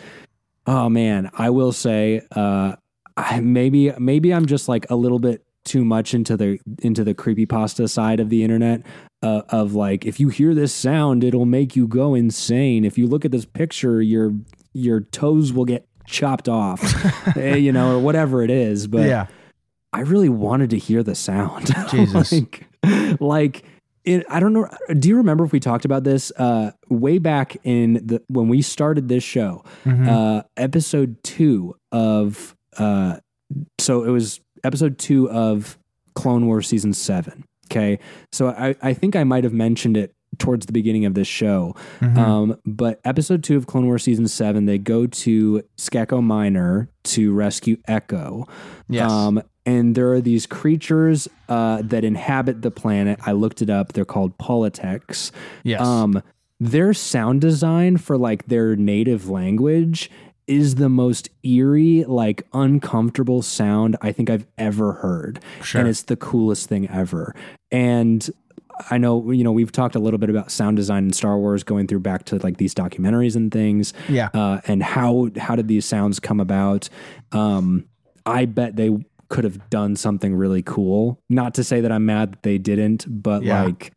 [0.66, 2.76] oh man, I will say, uh,
[3.18, 7.14] I, maybe maybe I'm just like a little bit too much into the into the
[7.14, 8.83] creepy pasta side of the internet
[9.22, 13.07] uh, of like if you hear this sound it'll make you go insane if you
[13.07, 14.33] look at this picture your
[14.74, 16.83] your toes will get chopped off,
[17.37, 18.87] eh, you know, or whatever it is.
[18.87, 19.27] But yeah.
[19.92, 21.72] I really wanted to hear the sound.
[21.90, 22.33] Jesus.
[22.33, 22.68] like,
[23.20, 23.64] like
[24.05, 24.68] it, I don't know.
[24.98, 28.61] Do you remember if we talked about this uh, way back in the when we
[28.61, 30.09] started this show, mm-hmm.
[30.09, 33.18] uh, episode two of uh,
[33.79, 35.79] so it was episode two of
[36.14, 37.44] Clone Wars season seven.
[37.70, 37.98] Okay,
[38.33, 41.74] so I I think I might have mentioned it towards the beginning of this show.
[42.00, 42.18] Mm-hmm.
[42.18, 47.33] Um, but episode two of Clone Wars season seven, they go to Skako Minor to
[47.33, 48.46] rescue Echo.
[48.88, 49.11] Yes.
[49.11, 53.18] Um, and there are these creatures uh, that inhabit the planet.
[53.24, 53.92] I looked it up.
[53.92, 55.31] They're called Poletecs.
[55.62, 55.81] Yes.
[55.81, 56.22] Um,
[56.61, 60.11] their sound design for like their native language
[60.46, 65.40] is the most eerie, like uncomfortable sound I think I've ever heard.
[65.62, 65.80] Sure.
[65.80, 67.35] And it's the coolest thing ever.
[67.70, 68.28] And
[68.90, 71.62] I know you know we've talked a little bit about sound design in Star Wars,
[71.62, 73.92] going through back to like these documentaries and things.
[74.09, 76.88] Yeah, uh, and how how did these sounds come about?
[77.33, 77.87] Um,
[78.26, 78.90] I bet they
[79.28, 81.20] could have done something really cool.
[81.28, 83.64] Not to say that I'm mad that they didn't, but yeah.
[83.64, 83.92] like,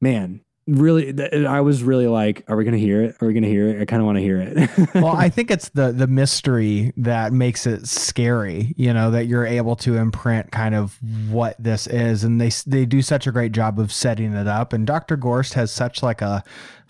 [0.00, 3.16] man, really i was really like are we gonna hear it?
[3.20, 3.80] Are we gonna hear it?
[3.80, 4.70] I kind of want to hear it.
[4.94, 9.46] Well i think it's the the mystery that makes it scary you know that you're
[9.46, 10.98] able to imprint kind of
[11.30, 14.72] what this is and they they do such a great job of setting it up
[14.72, 16.42] and dr gorst has such like a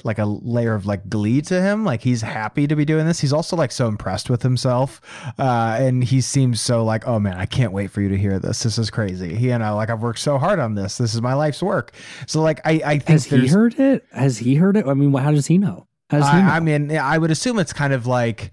[0.04, 1.84] like a layer of like glee to him.
[1.84, 3.20] Like he's happy to be doing this.
[3.20, 5.00] He's also like so impressed with himself.
[5.38, 8.38] Uh, and he seems so like, oh man, I can't wait for you to hear
[8.38, 8.62] this.
[8.62, 9.34] This is crazy.
[9.36, 10.98] You know, like I've worked so hard on this.
[10.98, 11.94] This is my life's work.
[12.26, 14.04] So like I, I think has he heard it?
[14.12, 14.86] Has he heard it?
[14.86, 15.86] I mean, how does he know?
[16.10, 16.48] How does I, he know?
[16.50, 18.52] I mean, I would assume it's kind of like,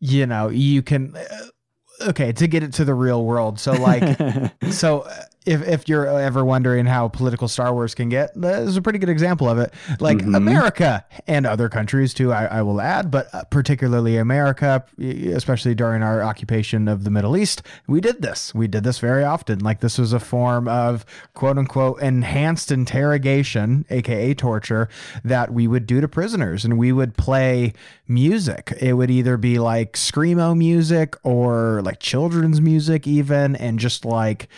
[0.00, 1.16] you know, you can.
[1.16, 3.58] Uh, okay, to get it to the real world.
[3.58, 4.18] So like,
[4.70, 5.14] so uh,
[5.46, 8.98] if if you're ever wondering how political Star Wars can get, this is a pretty
[8.98, 9.74] good example of it.
[10.00, 10.34] Like mm-hmm.
[10.34, 16.02] America and other countries too, I, I will add, but uh, particularly America, especially during
[16.02, 18.54] our occupation of the Middle East, we did this.
[18.54, 19.58] We did this very often.
[19.58, 21.04] Like this was a form of
[21.34, 24.88] quote unquote enhanced interrogation, aka torture,
[25.24, 27.74] that we would do to prisoners, and we would play
[28.08, 28.72] music.
[28.80, 34.48] It would either be like screamo music or like children's music, even, and just like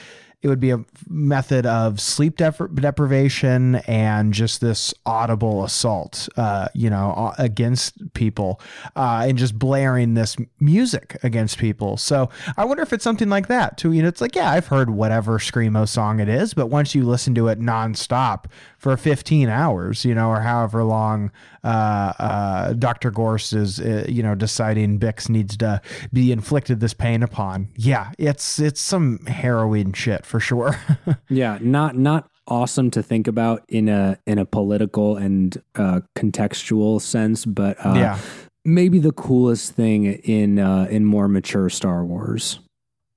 [0.46, 6.68] it would be a method of sleep dep- deprivation and just this audible assault, uh,
[6.72, 8.60] you know, against people,
[8.94, 11.96] uh, and just blaring this music against people.
[11.96, 13.90] So I wonder if it's something like that too.
[13.90, 17.02] You know, it's like, yeah, I've heard whatever screamo song it is, but once you
[17.02, 18.44] listen to it nonstop
[18.78, 21.32] for 15 hours, you know, or however long
[21.66, 23.10] uh, uh, Dr.
[23.10, 25.82] Gorst is, uh, you know, deciding Bix needs to
[26.12, 27.68] be inflicted this pain upon.
[27.74, 30.78] Yeah, it's it's some harrowing shit for sure.
[31.28, 37.00] yeah, not not awesome to think about in a in a political and uh, contextual
[37.00, 38.18] sense, but uh, yeah.
[38.64, 42.60] maybe the coolest thing in uh, in more mature Star Wars.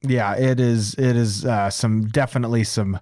[0.01, 0.93] Yeah, it is.
[0.95, 2.99] It is uh, some definitely some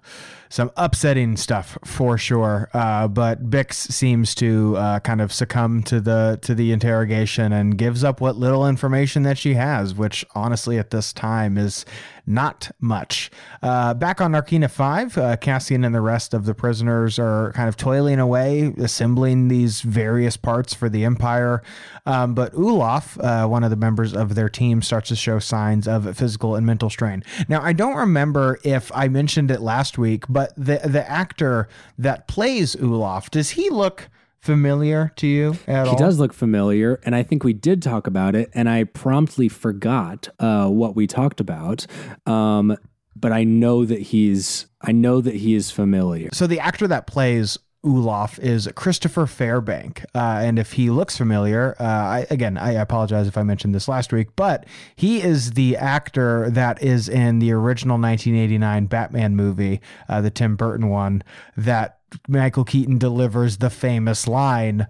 [0.48, 2.68] some upsetting stuff for sure.
[2.72, 7.76] Uh, but Bix seems to uh, kind of succumb to the to the interrogation and
[7.76, 11.84] gives up what little information that she has, which honestly at this time is
[12.28, 13.30] not much.
[13.62, 17.68] Uh, back on Narkina 5, uh, Cassian and the rest of the prisoners are kind
[17.68, 21.62] of toiling away, assembling these various parts for the Empire.
[22.04, 25.88] Um, but Ulaf, uh, one of the members of their team, starts to show signs
[25.88, 27.24] of physical and mental strain.
[27.48, 32.28] Now, I don't remember if I mentioned it last week, but the the actor that
[32.28, 34.08] plays Ulaf, does he look
[34.40, 35.96] familiar to you at he all?
[35.96, 39.48] He does look familiar, and I think we did talk about it, and I promptly
[39.48, 41.86] forgot uh, what we talked about.
[42.26, 42.76] Um,
[43.16, 46.30] but I know that he's I know that he is familiar.
[46.32, 50.04] So the actor that plays Ulaf is Christopher Fairbank.
[50.14, 53.86] Uh, and if he looks familiar, uh, I, again, I apologize if I mentioned this
[53.86, 59.80] last week, but he is the actor that is in the original 1989 Batman movie,
[60.08, 61.22] uh, the Tim Burton one,
[61.56, 64.86] that Michael Keaton delivers the famous line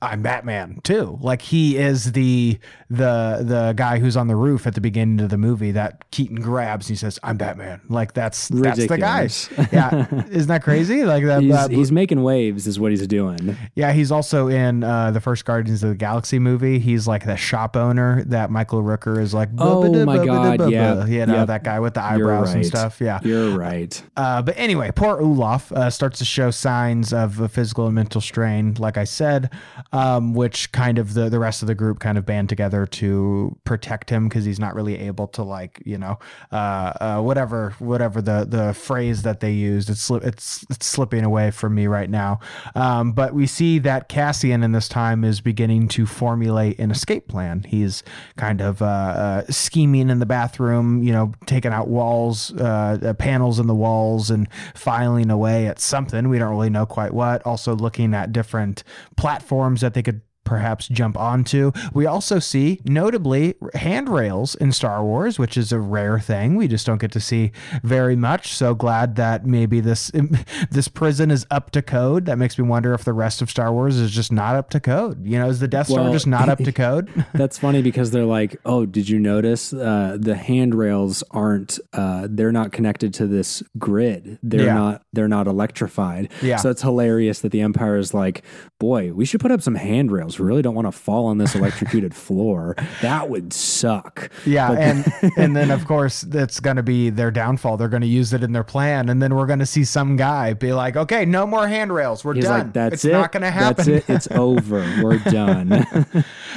[0.00, 1.18] I'm Batman too.
[1.20, 2.58] Like he is the
[2.88, 6.36] the the guy who's on the roof at the beginning of the movie that Keaton
[6.40, 9.28] grabs and he says, "I'm Batman." Like that's that's the guy.
[9.72, 11.04] Yeah, isn't that crazy?
[11.04, 11.42] Like that.
[11.42, 13.56] He's, that- he's making waves, is what he's doing.
[13.74, 16.78] yeah, he's also in uh, the first Guardians of the Galaxy movie.
[16.78, 19.48] He's like the shop owner that Michael Rooker is like.
[19.58, 23.00] Oh my God, ba-ba." yeah, you know that guy with the eyebrows and stuff.
[23.00, 24.00] Yeah, You're right.
[24.16, 28.20] uh, but anyway, poor Olaf uh, starts to show signs of a physical and mental
[28.20, 29.50] strain, like I said,
[29.92, 33.56] um, which kind of the, the rest of the group kind of band together to
[33.64, 36.18] protect him because he's not really able to like you know
[36.52, 41.50] uh, uh, whatever whatever the the phrase that they used it's it's it's slipping away
[41.50, 42.40] from me right now.
[42.74, 47.28] Um, but we see that Cassian in this time is beginning to formulate an escape
[47.28, 47.64] plan.
[47.66, 48.02] He's
[48.36, 53.14] kind of uh, uh, scheming in the bathroom, you know, taking out walls, uh, uh,
[53.14, 56.28] panels in the walls, and filing away at something.
[56.28, 57.44] We don't really know quite what.
[57.46, 58.84] Also, looking at different
[59.16, 61.70] platforms that they could perhaps jump onto.
[61.92, 66.56] We also see, notably, handrails in Star Wars, which is a rare thing.
[66.56, 68.54] We just don't get to see very much.
[68.54, 70.10] So glad that maybe this
[70.70, 72.24] this prison is up to code.
[72.26, 74.80] That makes me wonder if the rest of Star Wars is just not up to
[74.80, 75.24] code.
[75.26, 77.08] You know, is the Death Star just not up to code?
[77.34, 81.78] That's funny because they're like, oh, did you notice uh, the handrails aren't?
[81.92, 84.38] Uh, they're not connected to this grid.
[84.42, 84.74] They're Yeah.
[84.74, 85.02] not.
[85.12, 86.30] They're not electrified.
[86.42, 86.56] Yeah.
[86.56, 88.42] So it's hilarious that the Empire is like,
[88.80, 90.37] boy, we should put up some handrails.
[90.38, 92.76] Really don't want to fall on this electrocuted floor.
[93.02, 94.30] That would suck.
[94.46, 97.76] Yeah, But- and and then of course that's going to be their downfall.
[97.76, 100.16] They're going to use it in their plan, and then we're going to see some
[100.16, 102.24] guy be like, "Okay, no more handrails.
[102.24, 102.58] We're He's done.
[102.58, 103.12] like, that's it's it.
[103.12, 104.12] not going to happen." That's it.
[104.12, 104.80] It's over.
[105.02, 105.86] We're done.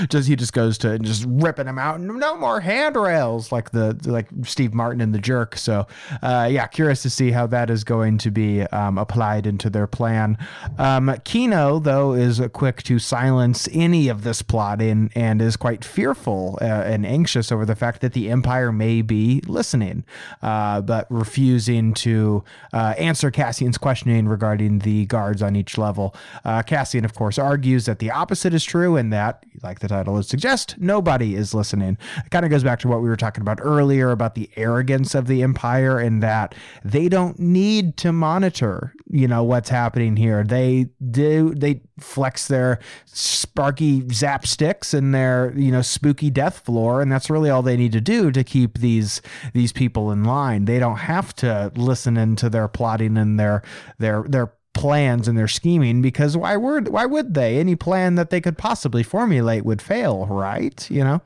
[0.10, 2.00] just he just goes to and just ripping them out.
[2.00, 5.58] No more handrails, like the like Steve Martin in the Jerk.
[5.58, 5.88] So,
[6.22, 9.88] uh, yeah, curious to see how that is going to be um, applied into their
[9.88, 10.38] plan.
[10.78, 16.58] Um, Kino though is quick to silence any of this plotting and is quite fearful
[16.62, 20.04] uh, and anxious over the fact that the Empire may be listening,
[20.42, 26.16] uh, but refusing to uh, answer Cassian's questioning regarding the guards on each level.
[26.46, 30.14] Uh, Cassian, of course, argues that the opposite is true and that, like the title
[30.14, 31.98] would suggest, nobody is listening.
[32.18, 35.16] It kind of goes back to what we were talking about earlier about the arrogance
[35.16, 40.44] of the Empire and that they don't need to monitor, you know, what's happening here.
[40.44, 47.02] They do, they flex their sparky zap sticks and their, you know, spooky death floor.
[47.02, 49.22] And that's really all they need to do to keep these,
[49.54, 50.66] these people in line.
[50.66, 53.62] They don't have to listen into their plotting and their,
[54.00, 58.30] their, their plans and their scheming because why would why would they any plan that
[58.30, 61.22] they could possibly formulate would fail right you know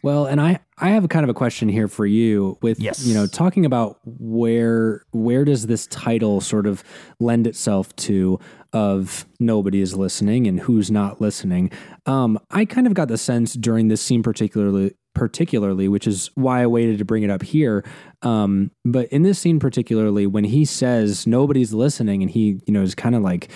[0.00, 3.04] Well, and I I have a kind of a question here for you with Yes.
[3.06, 6.82] you know talking about where where does this title sort of
[7.20, 8.40] lend itself to
[8.72, 11.70] of nobody is listening and who's not listening.
[12.06, 16.62] Um I kind of got the sense during this scene particularly particularly which is why
[16.62, 17.84] I waited to bring it up here
[18.22, 22.82] um but in this scene particularly when he says nobody's listening and he you know
[22.82, 23.50] is kind of like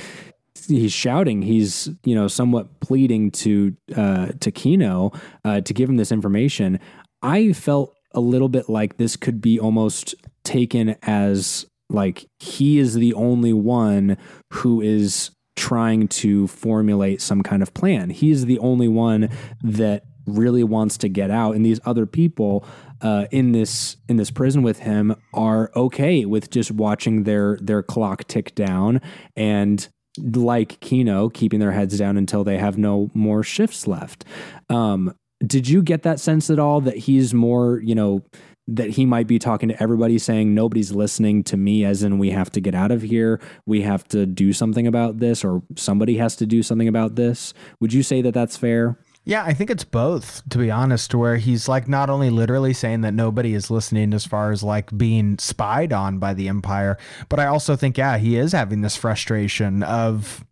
[0.66, 5.12] he's shouting he's you know somewhat pleading to uh to Kino
[5.44, 6.78] uh to give him this information
[7.22, 12.94] i felt a little bit like this could be almost taken as like he is
[12.94, 14.16] the only one
[14.52, 19.28] who is trying to formulate some kind of plan he is the only one
[19.62, 22.64] that really wants to get out and these other people
[23.00, 27.82] uh, in this in this prison with him are okay with just watching their their
[27.82, 29.00] clock tick down
[29.36, 34.24] and like Kino, keeping their heads down until they have no more shifts left.
[34.68, 38.22] Um, did you get that sense at all that he's more, you know,
[38.68, 42.30] that he might be talking to everybody saying nobody's listening to me, as in we
[42.30, 46.16] have to get out of here, we have to do something about this, or somebody
[46.16, 47.54] has to do something about this?
[47.80, 48.98] Would you say that that's fair?
[49.24, 53.02] yeah i think it's both to be honest where he's like not only literally saying
[53.02, 56.98] that nobody is listening as far as like being spied on by the empire
[57.28, 60.44] but i also think yeah he is having this frustration of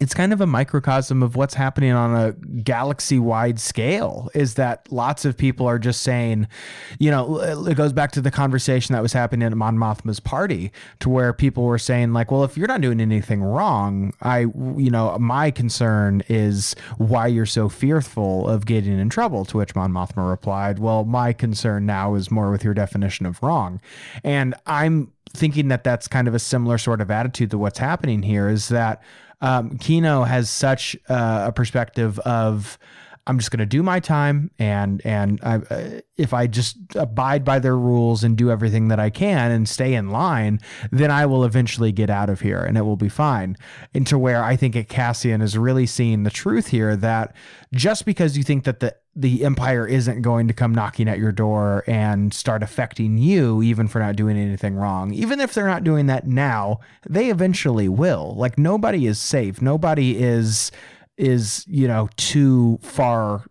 [0.00, 4.90] it's kind of a microcosm of what's happening on a galaxy wide scale is that
[4.90, 6.48] lots of people are just saying,
[6.98, 10.72] you know, it goes back to the conversation that was happening at Mon Mothma's party
[11.00, 14.90] to where people were saying like, well, if you're not doing anything wrong, I, you
[14.90, 19.44] know, my concern is why you're so fearful of getting in trouble.
[19.44, 23.42] To which Mon Mothma replied, well, my concern now is more with your definition of
[23.42, 23.80] wrong.
[24.24, 28.22] And I'm thinking that that's kind of a similar sort of attitude to what's happening
[28.22, 29.02] here is that
[29.40, 32.78] um, Kino has such uh, a perspective of
[33.26, 37.44] I'm just going to do my time, and and I, uh, if I just abide
[37.44, 41.26] by their rules and do everything that I can and stay in line, then I
[41.26, 43.56] will eventually get out of here, and it will be fine.
[43.94, 47.36] Into where I think Cassian is really seeing the truth here that
[47.72, 51.32] just because you think that the the empire isn't going to come knocking at your
[51.32, 55.12] door and start affecting you even for not doing anything wrong.
[55.12, 58.34] Even if they're not doing that now they eventually will.
[58.36, 59.60] Like nobody is safe.
[59.60, 60.72] Nobody is
[61.22, 63.44] is you know too far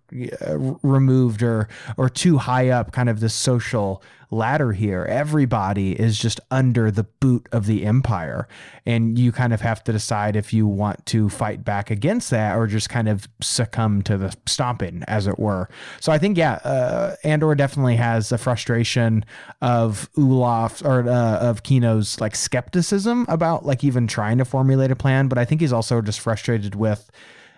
[0.46, 5.06] uh, removed or or too high up kind of the social ladder here.
[5.10, 8.48] Everybody is just under the boot of the empire.
[8.86, 12.58] And you kind of have to decide if you want to fight back against that
[12.58, 15.70] or just kind of succumb to the stomping as it were.
[16.00, 19.26] So i think yeah uh, andor definitely has a frustration
[19.62, 24.96] of Olaf or uh, of Kino's like skepticism about like even trying to formulate a
[24.96, 25.28] plan.
[25.28, 27.12] But i think he's also just frustrated with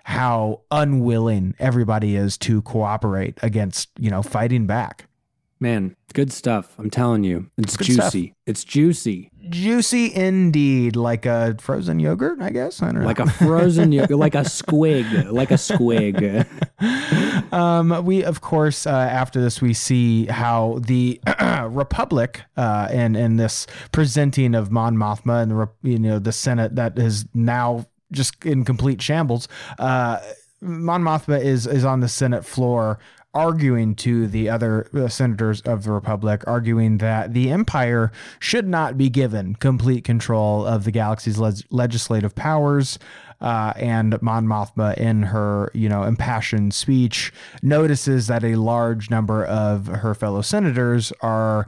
[0.03, 5.07] how unwilling everybody is to cooperate against, you know, fighting back.
[5.63, 6.75] Man, good stuff.
[6.77, 7.49] I'm telling you.
[7.57, 8.25] It's good juicy.
[8.25, 8.37] Stuff.
[8.45, 9.31] It's juicy.
[9.47, 10.97] Juicy indeed.
[10.97, 12.81] Like a frozen yogurt, I guess.
[12.81, 13.05] I don't know.
[13.05, 15.31] Like a frozen yogurt, like a squig.
[15.31, 16.45] Like a squig.
[17.53, 21.21] um, we, of course, uh, after this, we see how the
[21.69, 26.75] Republic uh, and, and this presenting of Mon Mothma and the, you know, the Senate
[26.75, 29.47] that is now just in complete shambles.
[29.77, 30.19] Uh,
[30.61, 32.99] Mon Mothma is is on the Senate floor
[33.33, 38.97] arguing to the other uh, senators of the Republic, arguing that the Empire should not
[38.97, 42.99] be given complete control of the galaxy's le- legislative powers.
[43.43, 47.31] Uh, and Mon Mothma, in her you know impassioned speech,
[47.61, 51.67] notices that a large number of her fellow senators are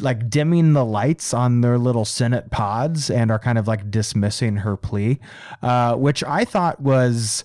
[0.00, 4.56] like dimming the lights on their little Senate pods and are kind of like dismissing
[4.56, 5.18] her plea,
[5.62, 7.42] uh, which I thought was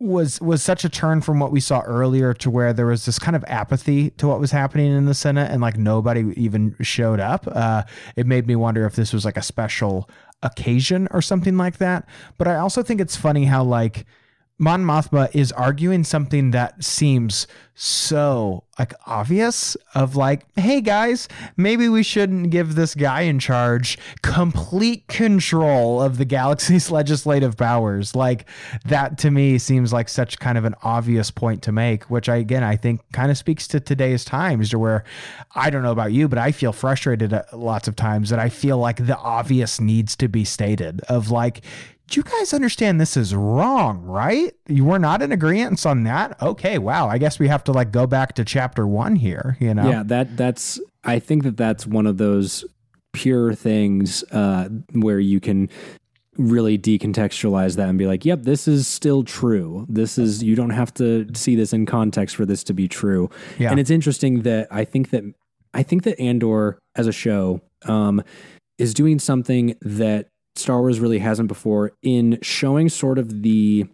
[0.00, 3.18] was was such a turn from what we saw earlier to where there was this
[3.18, 7.20] kind of apathy to what was happening in the Senate and like nobody even showed
[7.20, 7.46] up.
[7.46, 7.84] Uh,
[8.16, 10.08] it made me wonder if this was like a special
[10.42, 12.08] occasion or something like that.
[12.36, 14.06] But I also think it's funny how like
[14.58, 17.46] Mon Mothma is arguing something that seems
[17.80, 23.96] so like obvious of like, hey guys, maybe we shouldn't give this guy in charge
[24.22, 28.16] complete control of the galaxy's legislative powers.
[28.16, 28.48] Like
[28.84, 32.36] that to me seems like such kind of an obvious point to make, which I
[32.36, 35.04] again I think kind of speaks to today's times to where
[35.54, 38.78] I don't know about you, but I feel frustrated lots of times that I feel
[38.78, 41.62] like the obvious needs to be stated of like
[42.16, 44.54] you guys understand this is wrong, right?
[44.66, 46.40] You were not in agreement on that.
[46.40, 47.08] Okay, wow.
[47.08, 49.56] I guess we have to like go back to chapter one here.
[49.60, 49.88] You know?
[49.88, 50.80] Yeah, that that's.
[51.04, 52.64] I think that that's one of those
[53.12, 55.70] pure things uh, where you can
[56.36, 59.86] really decontextualize that and be like, "Yep, this is still true.
[59.88, 63.30] This is you don't have to see this in context for this to be true."
[63.58, 63.70] Yeah.
[63.70, 65.24] And it's interesting that I think that
[65.74, 68.22] I think that Andor as a show um,
[68.78, 70.28] is doing something that
[70.58, 73.86] Star Wars really hasn't before in showing sort of the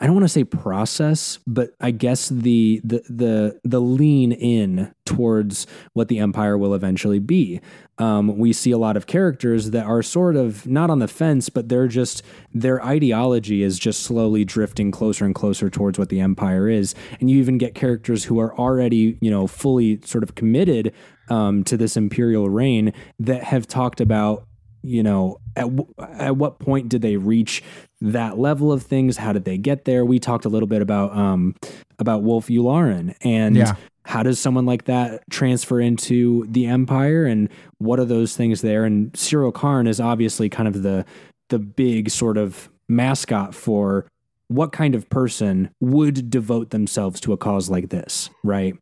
[0.00, 4.94] I don't want to say process, but I guess the the the the lean in
[5.04, 7.60] towards what the empire will eventually be.
[7.98, 11.48] Um, we see a lot of characters that are sort of not on the fence,
[11.48, 12.22] but they're just
[12.54, 16.94] their ideology is just slowly drifting closer and closer towards what the empire is.
[17.18, 20.94] And you even get characters who are already you know fully sort of committed
[21.28, 24.47] um, to this imperial reign that have talked about
[24.88, 27.62] you know at w- at what point did they reach
[28.00, 29.16] that level of things?
[29.16, 30.04] How did they get there?
[30.04, 31.54] We talked a little bit about um
[31.98, 33.74] about Wullf Yularen and yeah.
[34.04, 38.84] how does someone like that transfer into the empire and what are those things there?
[38.84, 41.04] And Syril Karn is obviously kind of the
[41.48, 44.06] the big sort of mascot for
[44.48, 48.74] what kind of person would devote themselves to a cause like this right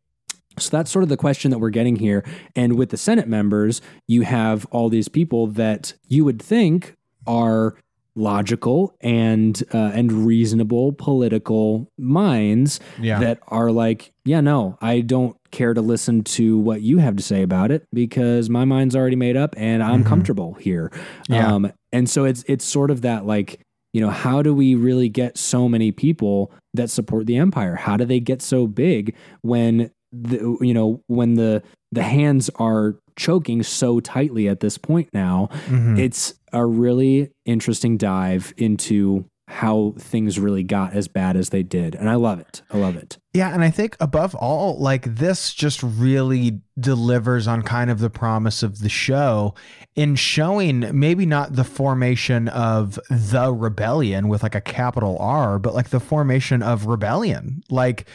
[0.59, 2.25] so that's sort of the question that we're getting here.
[2.55, 6.97] And with the Senate members, you have all these people that you would think
[7.27, 7.77] are
[8.17, 13.21] logical and uh, and reasonable political minds yeah.
[13.21, 17.23] that are like, yeah, no, I don't care to listen to what you have to
[17.23, 20.09] say about it because my mind's already made up and I'm mm-hmm.
[20.09, 20.91] comfortable here.
[21.29, 21.55] Yeah.
[21.55, 23.61] Um, and so it's it's sort of that like
[23.93, 27.97] you know how do we really get so many people that support the empire how
[27.97, 29.91] do they get so big when
[30.23, 31.63] the, you know when the
[31.93, 35.97] the hands are choking so tightly at this point now mm-hmm.
[35.97, 41.95] it's a really interesting dive into how things really got as bad as they did.
[41.95, 42.63] And I love it.
[42.71, 43.19] I love it.
[43.33, 48.11] Yeah, and I think above all, like this just really delivers on kind of the
[48.11, 49.55] promise of the show
[49.95, 55.75] in showing maybe not the formation of the rebellion with like a capital R, but
[55.75, 57.63] like the formation of rebellion.
[57.71, 58.09] Like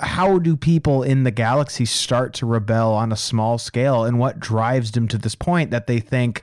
[0.00, 4.38] how do people in the galaxy start to rebel on a small scale and what
[4.38, 6.42] drives them to this point that they think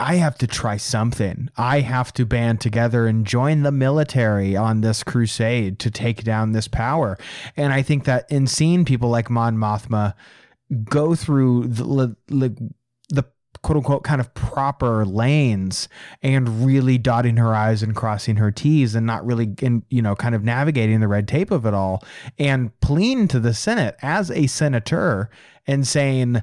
[0.00, 1.50] I have to try something.
[1.56, 6.50] I have to band together and join the military on this crusade to take down
[6.50, 7.16] this power.
[7.56, 10.14] And I think that in seeing people like Mon Mothma
[10.84, 12.74] go through the, the
[13.64, 15.88] quote unquote kind of proper lanes
[16.22, 20.14] and really dotting her I's and crossing her T's and not really, in, you know,
[20.14, 22.04] kind of navigating the red tape of it all
[22.38, 25.30] and pleading to the Senate as a senator
[25.66, 26.42] and saying,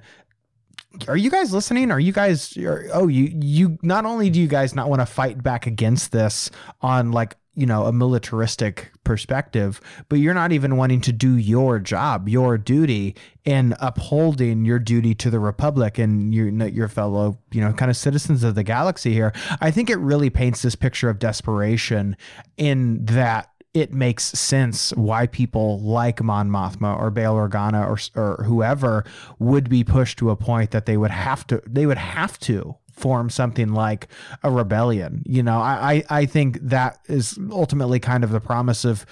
[1.07, 1.91] are you guys listening?
[1.91, 2.57] Are you guys?
[2.57, 3.77] Are, oh, you you.
[3.81, 6.51] Not only do you guys not want to fight back against this
[6.81, 11.79] on like you know a militaristic perspective, but you're not even wanting to do your
[11.79, 17.61] job, your duty in upholding your duty to the republic and your your fellow you
[17.61, 19.33] know kind of citizens of the galaxy here.
[19.59, 22.15] I think it really paints this picture of desperation
[22.57, 28.43] in that it makes sense why people like Mon Mothma or Bail Organa or or
[28.43, 29.05] whoever
[29.39, 32.75] would be pushed to a point that they would have to they would have to
[33.01, 34.07] form something like
[34.43, 35.23] a rebellion.
[35.25, 39.05] You know, I I think that is ultimately kind of the promise of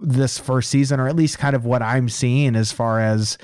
[0.00, 3.38] this first season, or at least kind of what I'm seeing as far as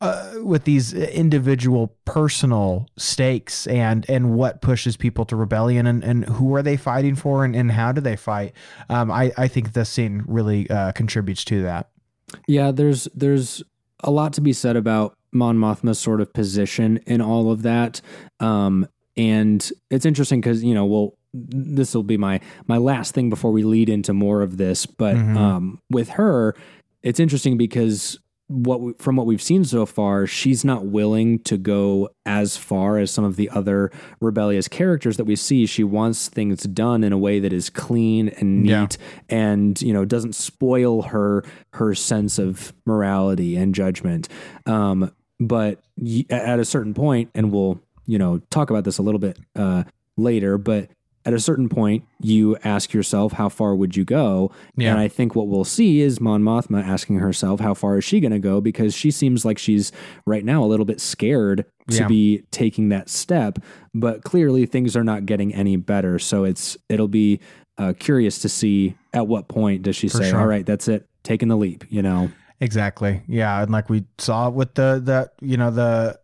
[0.00, 6.26] uh, with these individual personal stakes and and what pushes people to rebellion and, and
[6.26, 8.52] who are they fighting for and, and how do they fight.
[8.90, 11.88] Um, I, I think this scene really uh, contributes to that.
[12.46, 13.62] Yeah there's there's
[14.00, 18.00] a lot to be said about Mon Mothma's sort of position in all of that.
[18.40, 23.28] Um, and it's interesting because you know well this will be my my last thing
[23.28, 25.36] before we lead into more of this but mm-hmm.
[25.36, 26.54] um, with her
[27.02, 31.56] it's interesting because what we, from what we've seen so far, she's not willing to
[31.56, 33.90] go as far as some of the other
[34.20, 35.66] rebellious characters that we see.
[35.66, 38.86] She wants things done in a way that is clean and neat, yeah.
[39.28, 44.28] and you know doesn't spoil her her sense of morality and judgment.
[44.64, 45.80] Um, but
[46.30, 49.84] at a certain point, and we'll you know talk about this a little bit uh,
[50.16, 50.88] later, but
[51.26, 54.52] at a certain point, you ask yourself, how far would you go?
[54.76, 54.92] Yeah.
[54.92, 58.20] And I think what we'll see is Mon Mothma asking herself, how far is she
[58.20, 58.60] going to go?
[58.60, 59.90] Because she seems like she's
[60.24, 62.06] right now a little bit scared to yeah.
[62.06, 63.58] be taking that step.
[63.92, 66.20] But clearly, things are not getting any better.
[66.20, 67.40] So it's it'll be
[67.76, 70.38] uh, curious to see at what point does she For say, sure.
[70.38, 72.30] "All right, that's it, taking the leap." You know.
[72.60, 73.22] Exactly.
[73.26, 76.18] Yeah, and like we saw with the the you know the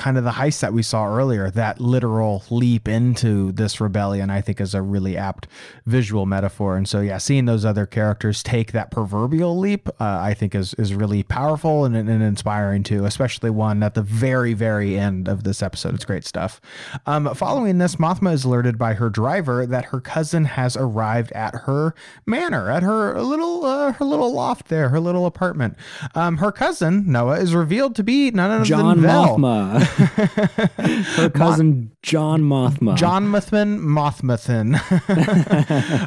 [0.00, 4.40] kind of the heist that we saw earlier, that literal leap into this rebellion, I
[4.40, 5.46] think is a really apt
[5.84, 6.78] visual metaphor.
[6.78, 10.72] And so, yeah, seeing those other characters take that proverbial leap, uh, I think is
[10.74, 15.44] is really powerful and, and inspiring too, especially one at the very, very end of
[15.44, 15.94] this episode.
[15.94, 16.62] It's great stuff.
[17.04, 21.54] Um, following this, Mothma is alerted by her driver that her cousin has arrived at
[21.66, 21.94] her
[22.24, 25.76] manor, at her little uh, her little loft there, her little apartment.
[26.14, 29.10] Um, her cousin Noah is revealed to be none other John than.
[29.10, 29.89] Mothma.
[31.16, 32.96] Her cousin John Mothma.
[32.96, 34.80] John Mothman Mothmathan.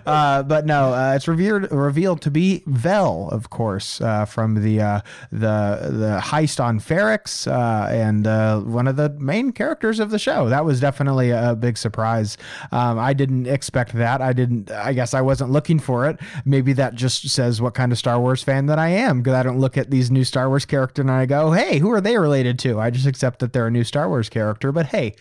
[0.08, 4.82] uh, but no, uh, it's revealed revealed to be Vel, of course, uh, from the
[4.82, 10.10] uh, the the heist on Ferrix, uh, and uh, one of the main characters of
[10.10, 10.50] the show.
[10.50, 12.38] That was definitely a big surprise.
[12.72, 14.20] Um, I didn't expect that.
[14.20, 14.72] I didn't.
[14.72, 16.20] I guess I wasn't looking for it.
[16.44, 19.44] Maybe that just says what kind of Star Wars fan that I am, because I
[19.44, 22.18] don't look at these new Star Wars characters and I go, "Hey, who are they
[22.18, 25.14] related to?" I just accept that they're a new Star Wars character, but hey,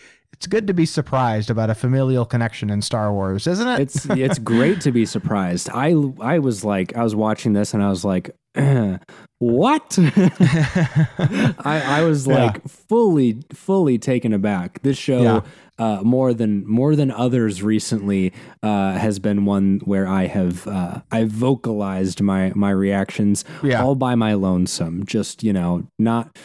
[0.43, 3.79] it's good to be surprised about a familial connection in Star Wars, isn't it?
[3.79, 5.69] It's it's great to be surprised.
[5.73, 8.29] I I was like I was watching this and I was like,
[9.39, 9.97] what?
[9.97, 12.61] I I was like yeah.
[12.89, 14.81] fully fully taken aback.
[14.81, 15.21] This show.
[15.21, 15.41] Yeah.
[15.79, 18.31] Uh, more than more than others recently
[18.61, 23.81] uh, has been one where I have uh, I vocalized my my reactions yeah.
[23.81, 25.03] all by my lonesome.
[25.05, 26.37] Just you know, not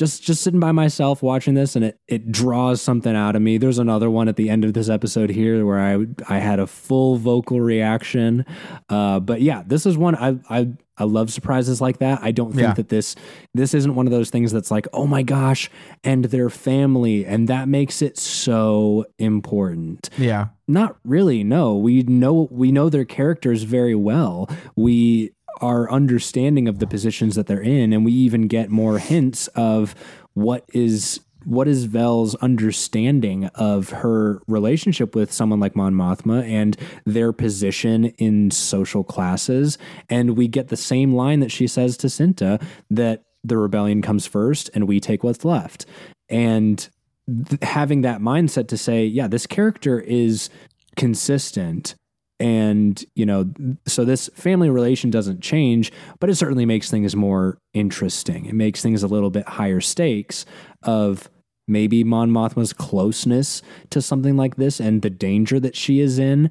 [0.00, 3.58] just just sitting by myself watching this and it it draws something out of me.
[3.58, 6.66] There's another one at the end of this episode here where I I had a
[6.66, 8.46] full vocal reaction.
[8.88, 12.20] Uh, but yeah, this is one I I I love surprises like that.
[12.22, 12.72] I don't think yeah.
[12.74, 13.14] that this
[13.52, 15.70] this isn't one of those things that's like, "Oh my gosh,
[16.02, 20.08] and their family," and that makes it so important.
[20.16, 20.48] Yeah.
[20.66, 21.44] Not really.
[21.44, 21.76] No.
[21.76, 24.48] We know we know their characters very well.
[24.76, 29.46] We our understanding of the positions that they're in, and we even get more hints
[29.48, 29.94] of
[30.34, 36.76] what is what is Vel's understanding of her relationship with someone like Mon Mothma and
[37.06, 39.78] their position in social classes?
[40.08, 44.26] And we get the same line that she says to Cinta that the rebellion comes
[44.26, 45.86] first and we take what's left.
[46.28, 46.86] And
[47.26, 50.50] th- having that mindset to say, yeah, this character is
[50.96, 51.94] consistent
[52.40, 53.48] and you know
[53.86, 58.46] so this family relation doesn't change but it certainly makes things more interesting.
[58.46, 60.44] It makes things a little bit higher stakes
[60.82, 61.30] of
[61.68, 66.50] maybe mon mothma's closeness to something like this and the danger that she is in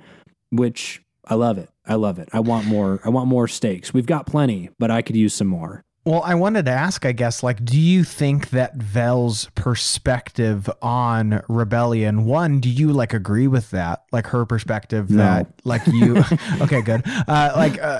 [0.51, 1.69] which i love it.
[1.85, 2.29] I love it.
[2.31, 3.93] I want more i want more stakes.
[3.93, 7.11] We've got plenty but i could use some more well, I wanted to ask, I
[7.11, 13.45] guess, like, do you think that Vel's perspective on rebellion, one, do you like agree
[13.45, 14.05] with that?
[14.11, 15.17] Like her perspective No.
[15.17, 16.23] that, like, you,
[16.61, 17.03] okay, good.
[17.05, 17.99] Uh, like, uh,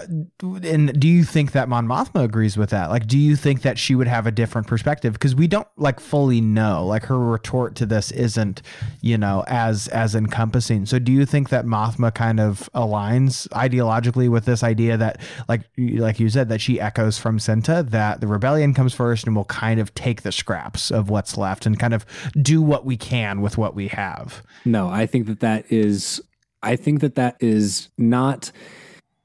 [0.64, 2.90] and do you think that Mon Mothma agrees with that?
[2.90, 5.14] Like, do you think that she would have a different perspective?
[5.14, 6.88] Because we don't like fully know.
[6.88, 8.64] Like, her retort to this isn't,
[9.02, 10.88] you know, as as encompassing.
[10.88, 15.62] So, do you think that Mothma kind of aligns ideologically with this idea that, like,
[15.76, 19.36] you- like you said, that she echoes from Cinta that the rebellion comes first, and
[19.36, 22.06] we'll kind of take the scraps of what's left and kind of
[22.42, 24.44] do what we can with what we have.
[24.66, 26.22] No, I think that that is.
[26.62, 28.52] I think that that is not.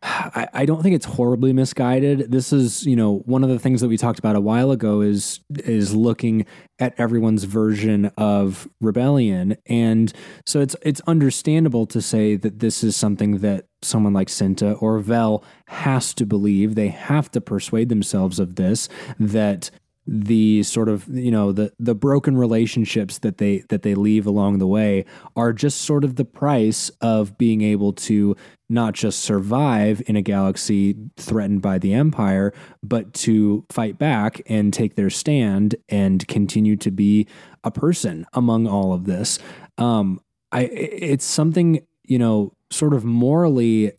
[0.07, 2.31] I, I don't think it's horribly misguided.
[2.31, 5.01] This is, you know, one of the things that we talked about a while ago
[5.01, 6.45] is is looking
[6.79, 10.12] at everyone's version of rebellion, and
[10.45, 14.99] so it's it's understandable to say that this is something that someone like Cinta or
[14.99, 16.74] Vel has to believe.
[16.74, 19.70] They have to persuade themselves of this that
[20.07, 24.59] the sort of you know the the broken relationships that they that they leave along
[24.59, 25.05] the way
[25.35, 28.37] are just sort of the price of being able to
[28.68, 34.74] not just survive in a galaxy threatened by the empire but to fight back and
[34.74, 37.26] take their stand and continue to be
[37.62, 39.39] a person among all of this
[39.78, 40.20] um
[40.53, 43.93] i it's something you know sort of morally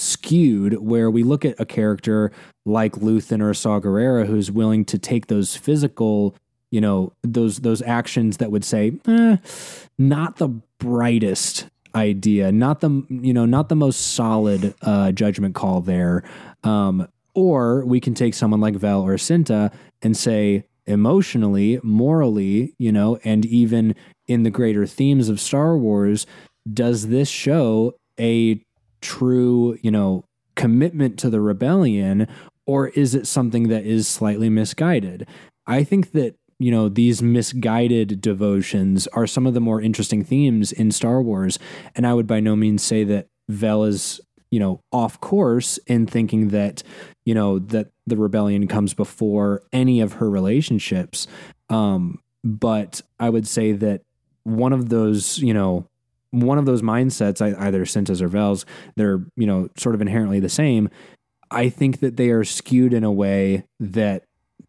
[0.00, 2.30] skewed where we look at a character
[2.64, 6.36] like Luthen or Saw Gerrera who's willing to take those physical,
[6.70, 9.36] you know, those those actions that would say, eh,
[9.96, 10.48] not the
[10.78, 16.22] brightest idea, not the you know, not the most solid uh, judgment call there.
[16.64, 22.90] Um, or we can take someone like Vel or Cinta and say emotionally, morally, you
[22.90, 23.94] know, and even
[24.26, 26.26] in the greater themes of Star Wars,
[26.72, 28.62] does this show a
[29.00, 32.26] true, you know, commitment to the rebellion,
[32.66, 35.26] or is it something that is slightly misguided?
[35.66, 40.72] I think that, you know, these misguided devotions are some of the more interesting themes
[40.72, 41.58] in Star Wars.
[41.94, 46.06] And I would by no means say that Vel is, you know, off course in
[46.06, 46.82] thinking that,
[47.24, 51.26] you know, that the rebellion comes before any of her relationships.
[51.70, 54.02] Um, but I would say that
[54.42, 55.86] one of those, you know,
[56.30, 58.64] one of those mindsets, either Cintas or Vels,
[58.96, 60.88] they're you know sort of inherently the same.
[61.50, 64.24] I think that they are skewed in a way that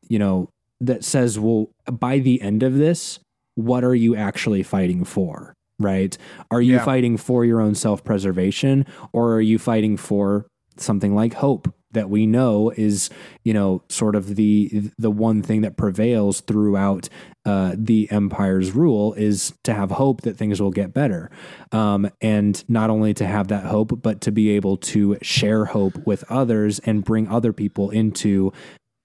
[0.08, 0.50] you know
[0.82, 3.20] that says, well, by the end of this,
[3.56, 5.54] what are you actually fighting for?
[5.80, 6.18] Right?
[6.52, 6.86] Are you Yeah.
[6.86, 10.46] fighting for your own self preservation, or are you fighting for
[10.78, 13.10] something like hope that we know is
[13.44, 17.10] you know sort of the the one thing that prevails throughout
[17.46, 21.32] uh, the empire's rule is to have hope that things will get better.
[21.72, 25.98] Um, and not only to have that hope but to be able to share hope
[26.06, 28.54] with others and bring other people into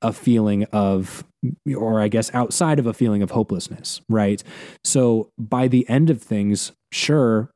[0.03, 1.25] a feeling of
[1.75, 4.43] or i guess outside of a feeling of hopelessness right?
[4.83, 7.51] So by the end of things sure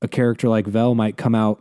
[0.00, 1.60] a character like vel might come out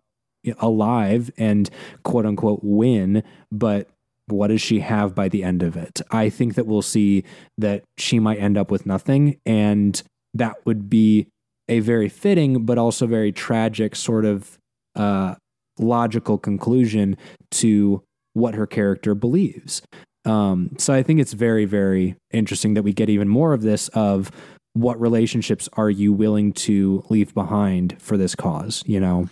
[0.59, 1.69] alive and
[2.03, 3.89] quote unquote win, but
[4.27, 6.01] what does she have by the end of it?
[6.11, 7.23] I think that we'll see
[7.57, 9.39] that she might end up with nothing.
[9.45, 10.01] And
[10.33, 11.27] that would be
[11.67, 14.57] a very fitting, but also very tragic sort of
[14.95, 15.35] uh,
[15.79, 17.17] logical conclusion
[17.51, 19.81] to what her character believes.
[20.25, 23.87] Um, so I think it's very, very interesting that we get even more of this
[23.89, 24.31] of
[24.73, 29.29] what relationships are you willing to leave behind for this cause, you know?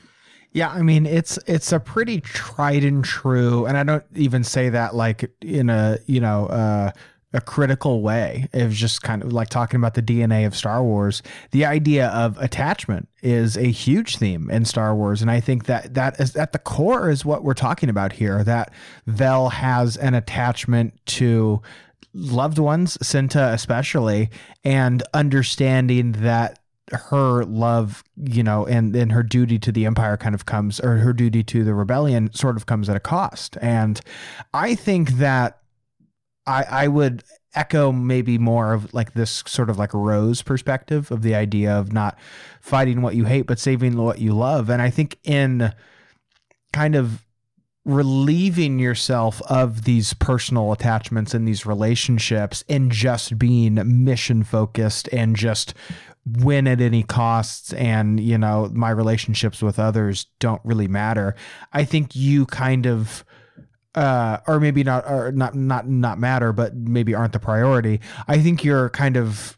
[0.51, 4.69] Yeah, I mean it's it's a pretty tried and true, and I don't even say
[4.69, 6.91] that like in a you know uh,
[7.33, 8.47] a critical way.
[8.51, 11.21] It was just kind of like talking about the DNA of Star Wars.
[11.51, 15.93] The idea of attachment is a huge theme in Star Wars, and I think that
[15.93, 18.43] that is at the core is what we're talking about here.
[18.43, 18.73] That
[19.05, 21.61] Vel has an attachment to
[22.13, 24.31] loved ones, Cinta especially,
[24.63, 26.57] and understanding that
[26.91, 30.97] her love, you know, and and her duty to the empire kind of comes, or
[30.97, 33.57] her duty to the rebellion sort of comes at a cost.
[33.61, 33.99] And
[34.53, 35.59] I think that
[36.45, 37.23] I I would
[37.55, 41.91] echo maybe more of like this sort of like rose perspective of the idea of
[41.91, 42.17] not
[42.61, 45.73] fighting what you hate but saving what you love and i think in
[46.71, 47.25] kind of
[47.85, 55.35] relieving yourself of these personal attachments and these relationships and just being mission focused and
[55.35, 55.73] just
[56.37, 61.35] win at any costs and you know my relationships with others don't really matter
[61.73, 63.23] i think you kind of
[63.95, 67.99] uh, or maybe not, or not, not, not matter, but maybe aren't the priority.
[68.27, 69.57] I think you're kind of,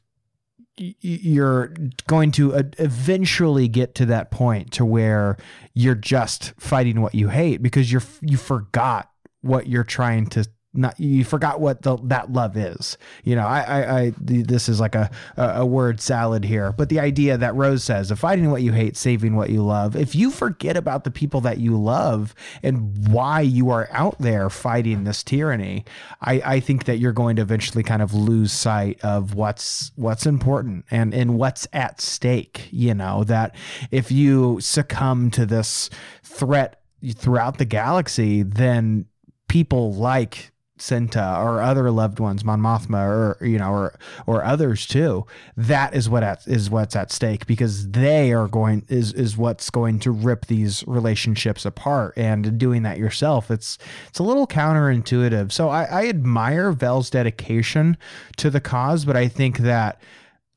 [0.78, 1.76] you're
[2.08, 5.38] going to eventually get to that point to where
[5.74, 9.12] you're just fighting what you hate because you're, you forgot
[9.42, 12.98] what you're trying to not you forgot what the, that love is.
[13.24, 17.00] You know, I, I, I this is like a, a word salad here, but the
[17.00, 19.96] idea that Rose says of fighting what you hate, saving what you love.
[19.96, 24.50] If you forget about the people that you love and why you are out there
[24.50, 25.84] fighting this tyranny,
[26.22, 30.26] I, I think that you're going to eventually kind of lose sight of what's what's
[30.26, 32.70] important and and what's at stake.
[32.72, 33.56] You know that
[33.92, 35.90] if you succumb to this
[36.24, 36.82] threat
[37.16, 39.06] throughout the galaxy, then
[39.48, 40.51] people like
[40.82, 45.26] Cinta or other loved ones, Mon Mothma or you know or or others too.
[45.56, 49.70] That is what at, is what's at stake because they are going is is what's
[49.70, 52.18] going to rip these relationships apart.
[52.18, 53.78] And doing that yourself, it's
[54.10, 55.52] it's a little counterintuitive.
[55.52, 57.96] So I, I admire Vel's dedication
[58.38, 60.02] to the cause, but I think that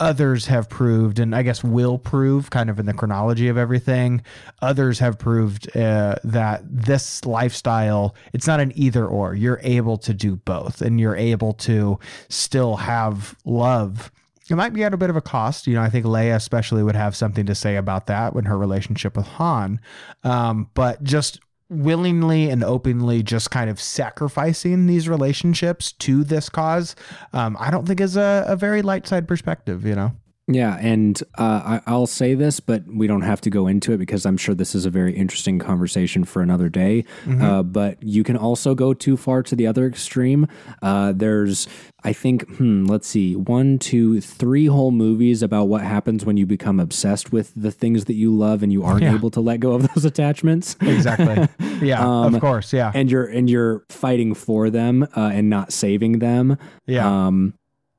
[0.00, 4.22] others have proved, and I guess will prove, kind of in the chronology of everything,
[4.60, 9.34] others have proved uh, that this lifestyle, it's not an either or.
[9.34, 14.10] You're able to do both, and you're able to still have love.
[14.50, 15.66] It might be at a bit of a cost.
[15.66, 18.58] You know, I think Leia especially would have something to say about that when her
[18.58, 19.80] relationship with Han.
[20.22, 26.94] Um, but just willingly and openly just kind of sacrificing these relationships to this cause,
[27.32, 30.12] um, I don't think is a, a very light side perspective, you know?
[30.46, 33.96] Yeah, and uh, I, will say this, but we don't have to go into it
[33.96, 37.06] because I'm sure this is a very interesting conversation for another day.
[37.24, 37.42] Mm-hmm.
[37.42, 40.46] Uh, but you can also go too far to the other extreme.
[40.82, 41.66] Uh, there's,
[42.02, 46.44] I think, hmm, let's see, one, two, three whole movies about what happens when you
[46.44, 49.14] become obsessed with the things that you love and you aren't yeah.
[49.14, 50.76] able to let go of those attachments.
[50.80, 51.48] Exactly.
[51.82, 52.72] Yeah, um, of course.
[52.72, 56.56] Yeah, and you're and you're fighting for them uh, and not saving them.
[56.86, 57.26] Yeah.
[57.26, 57.54] Um,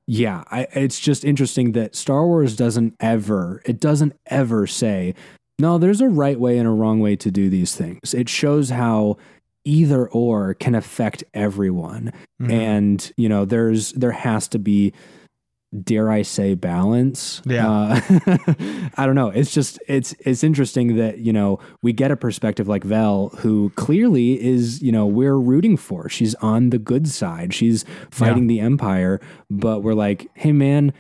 [0.08, 5.16] yeah, I, it's just interesting that Star Wars doesn't ever, it doesn't ever say,
[5.58, 8.14] no, there's a right way and a wrong way to do these things.
[8.14, 9.18] It shows how
[9.64, 12.12] either or can affect everyone.
[12.42, 12.52] Mm-hmm.
[12.52, 14.94] And, you know, there's, there has to be
[15.84, 17.42] dare I say balance.
[17.46, 17.68] Yeah.
[17.68, 18.02] Uh,
[18.98, 19.30] I don't know.
[19.30, 23.72] It's just it's it's interesting that, you know, we get a perspective like Vel who
[23.76, 26.10] clearly is, you know, we're rooting for.
[26.10, 27.54] She's on the good side.
[27.54, 28.56] She's fighting yeah.
[28.56, 29.20] the empire,
[29.50, 30.94] but we're like, "Hey man,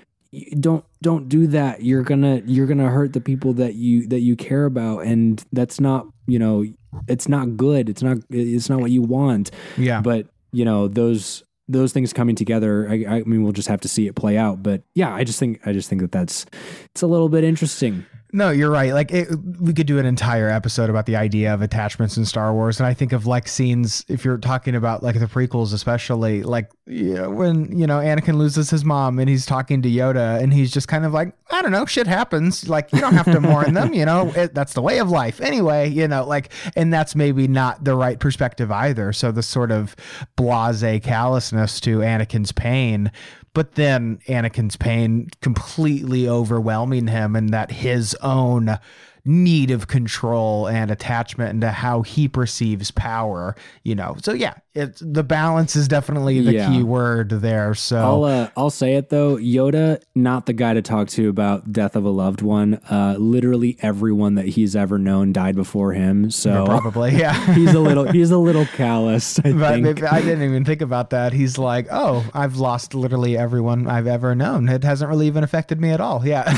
[0.59, 1.83] don't don't do that.
[1.83, 4.99] You're going to you're going to hurt the people that you that you care about
[5.05, 6.65] and that's not, you know,
[7.07, 7.89] it's not good.
[7.89, 10.01] It's not it's not what you want." Yeah.
[10.01, 13.87] But, you know, those those things coming together, I, I, mean, we'll just have to
[13.87, 14.61] see it play out.
[14.61, 16.45] But yeah, I just think I just think that that's
[16.91, 18.05] it's a little bit interesting.
[18.35, 18.91] No, you're right.
[18.91, 19.29] Like it,
[19.61, 22.85] we could do an entire episode about the idea of attachments in Star Wars, and
[22.85, 27.77] I think of like scenes if you're talking about like the prequels, especially like when
[27.77, 31.05] you know Anakin loses his mom and he's talking to Yoda, and he's just kind
[31.05, 32.67] of like, I don't know, shit happens.
[32.67, 35.39] Like you don't have to mourn them, you know, it, that's the way of life
[35.39, 35.87] anyway.
[35.87, 39.13] You know, like, and that's maybe not the right perspective either.
[39.13, 39.95] So the sort of
[40.35, 43.13] blase callousness to Anakin's pain
[43.55, 48.77] but then Anakin's pain completely overwhelming him and that his own
[49.23, 54.17] need of control and attachment into how he perceives power, you know.
[54.21, 56.69] So yeah, it's the balance is definitely the yeah.
[56.69, 57.73] key word there.
[57.73, 61.71] So I'll uh, I'll say it though, Yoda not the guy to talk to about
[61.71, 62.75] death of a loved one.
[62.89, 66.31] Uh, literally everyone that he's ever known died before him.
[66.31, 69.39] So probably yeah, he's a little he's a little callous.
[69.39, 70.03] I but think.
[70.03, 71.33] I didn't even think about that.
[71.33, 74.69] He's like, oh, I've lost literally everyone I've ever known.
[74.69, 76.25] It hasn't really even affected me at all.
[76.25, 76.57] Yeah,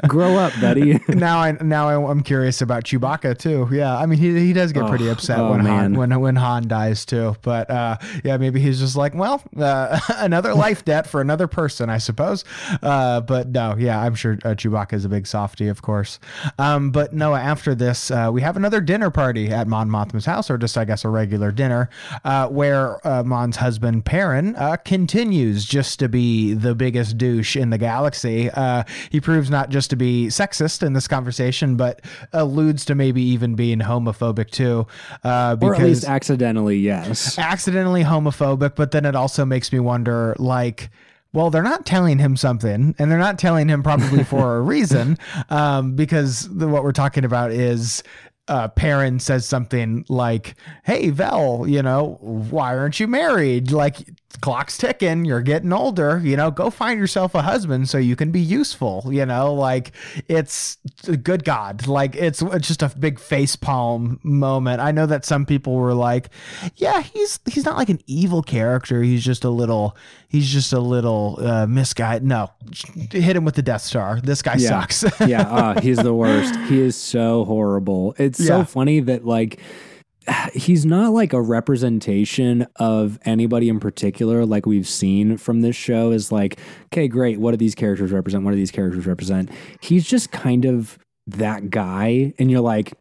[0.08, 1.00] grow up, buddy.
[1.08, 3.68] now I now I'm curious about Chewbacca too.
[3.72, 5.94] Yeah, I mean he he does get oh, pretty upset oh, when man.
[5.94, 7.27] Han when when Han dies too.
[7.42, 11.90] But uh, yeah, maybe he's just like, well, uh, another life debt for another person,
[11.90, 12.44] I suppose.
[12.82, 16.18] Uh, but no, yeah, I'm sure uh, Chewbacca is a big softy, of course.
[16.58, 20.50] Um, but Noah, after this, uh, we have another dinner party at Mon Mothma's house,
[20.50, 21.90] or just I guess a regular dinner,
[22.24, 28.50] uh, where Mon's husband Perrin continues just to be the biggest douche in the galaxy.
[29.10, 32.00] he proves not just to be sexist in this conversation, but
[32.32, 34.86] alludes to maybe even being homophobic too.
[35.24, 37.38] or at least accidentally, yes Yes.
[37.38, 40.90] accidentally homophobic, but then it also makes me wonder like
[41.34, 45.18] well, they're not telling him something, and they're not telling him probably for a reason,
[45.50, 48.02] um, because the, what we're talking about is
[48.48, 50.54] uh, Perrin says something like,
[50.84, 53.70] "Hey, Vel, you know, why aren't you married?
[53.70, 53.98] Like,
[54.40, 55.24] clock's ticking.
[55.24, 56.20] You're getting older.
[56.22, 59.04] You know, go find yourself a husband so you can be useful.
[59.10, 59.92] You know, like
[60.28, 60.76] it's
[61.22, 64.80] good God, like it's, it's just a big face palm moment.
[64.80, 66.28] I know that some people were like,
[66.76, 69.02] "Yeah, he's he's not like an evil character.
[69.02, 69.96] He's just a little."
[70.30, 72.22] He's just a little uh, misguided.
[72.22, 72.50] No,
[73.10, 74.20] hit him with the Death Star.
[74.20, 74.86] This guy yeah.
[74.86, 75.04] sucks.
[75.26, 76.54] yeah, uh, he's the worst.
[76.68, 78.14] He is so horrible.
[78.18, 79.58] It's so funny that like
[80.54, 86.10] he's not like a representation of anybody in particular like we've seen from this show
[86.10, 88.44] is like okay great what do these characters represent?
[88.44, 89.50] What do these characters represent?
[89.80, 92.94] He's just kind of that guy and you're like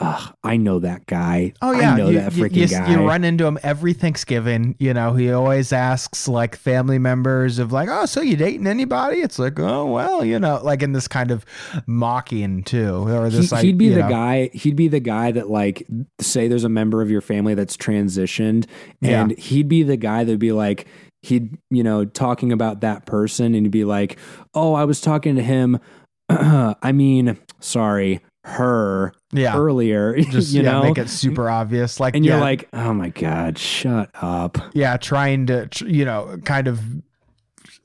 [0.00, 1.52] Ugh, I know that guy.
[1.62, 2.90] Oh yeah, I know you, that freaking you, guy.
[2.90, 4.76] you run into him every Thanksgiving.
[4.78, 9.18] You know, he always asks like family members of like, "Oh, so you dating anybody?"
[9.18, 11.44] It's like, "Oh, well, you know," like in this kind of
[11.86, 15.30] mocking too, or this he, like would be the know- guy he'd be the guy
[15.32, 15.86] that like
[16.20, 18.66] say there's a member of your family that's transitioned
[19.02, 20.86] and he'd be the guy that'd be like
[21.22, 24.18] he'd you know talking about that person and he'd be like
[24.54, 25.78] oh i was talking to him
[26.28, 31.98] i mean sorry her Yeah, earlier just you yeah, know make it super obvious.
[31.98, 36.68] Like, and you're like oh my god shut up yeah, trying to you know, kind
[36.68, 36.80] of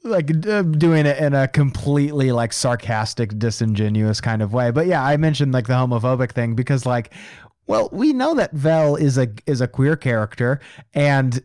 [0.03, 4.72] like uh, doing it in a completely like sarcastic, disingenuous kind of way.
[4.72, 7.14] But yeah, I mentioned like the homophobic thing because like.
[7.72, 10.59] Well, we know that Vel is a is a queer character,
[10.93, 11.41] and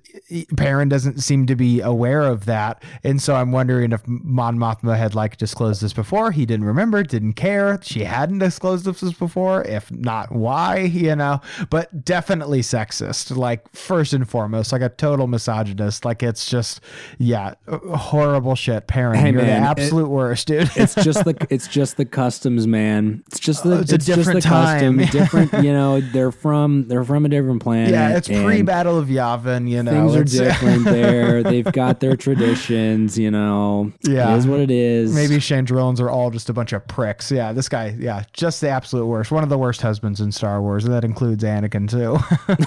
[0.56, 2.82] Perrin doesn't seem to be aware of that.
[3.04, 6.32] And so I'm wondering if Mon Mothma had like disclosed this before.
[6.32, 7.78] He didn't remember, didn't care.
[7.80, 9.62] She hadn't disclosed this before.
[9.62, 10.78] If not, why?
[11.06, 11.40] You know.
[11.70, 13.36] But definitely sexist.
[13.36, 16.04] Like first and foremost, like a total misogynist.
[16.04, 16.80] Like it's just
[17.18, 18.88] yeah, horrible shit.
[18.88, 20.70] Perrin, Hey, you're man, the it- absolute worst, dude.
[20.76, 24.06] it's just the it's just the customs man it's just the Oh, it's a just
[24.08, 25.06] the different custom time.
[25.10, 29.08] different you know they're from they're from a different planet yeah, it's pre Battle of
[29.08, 29.68] Yavin.
[29.68, 31.42] You know, things are different there.
[31.42, 33.92] They've got their traditions, you know.
[34.02, 34.34] Yeah.
[34.34, 35.14] It is what it is.
[35.14, 37.30] Maybe Chandrillans are all just a bunch of pricks.
[37.30, 39.30] Yeah, this guy, yeah, just the absolute worst.
[39.30, 42.16] One of the worst husbands in Star Wars, and that includes Anakin too.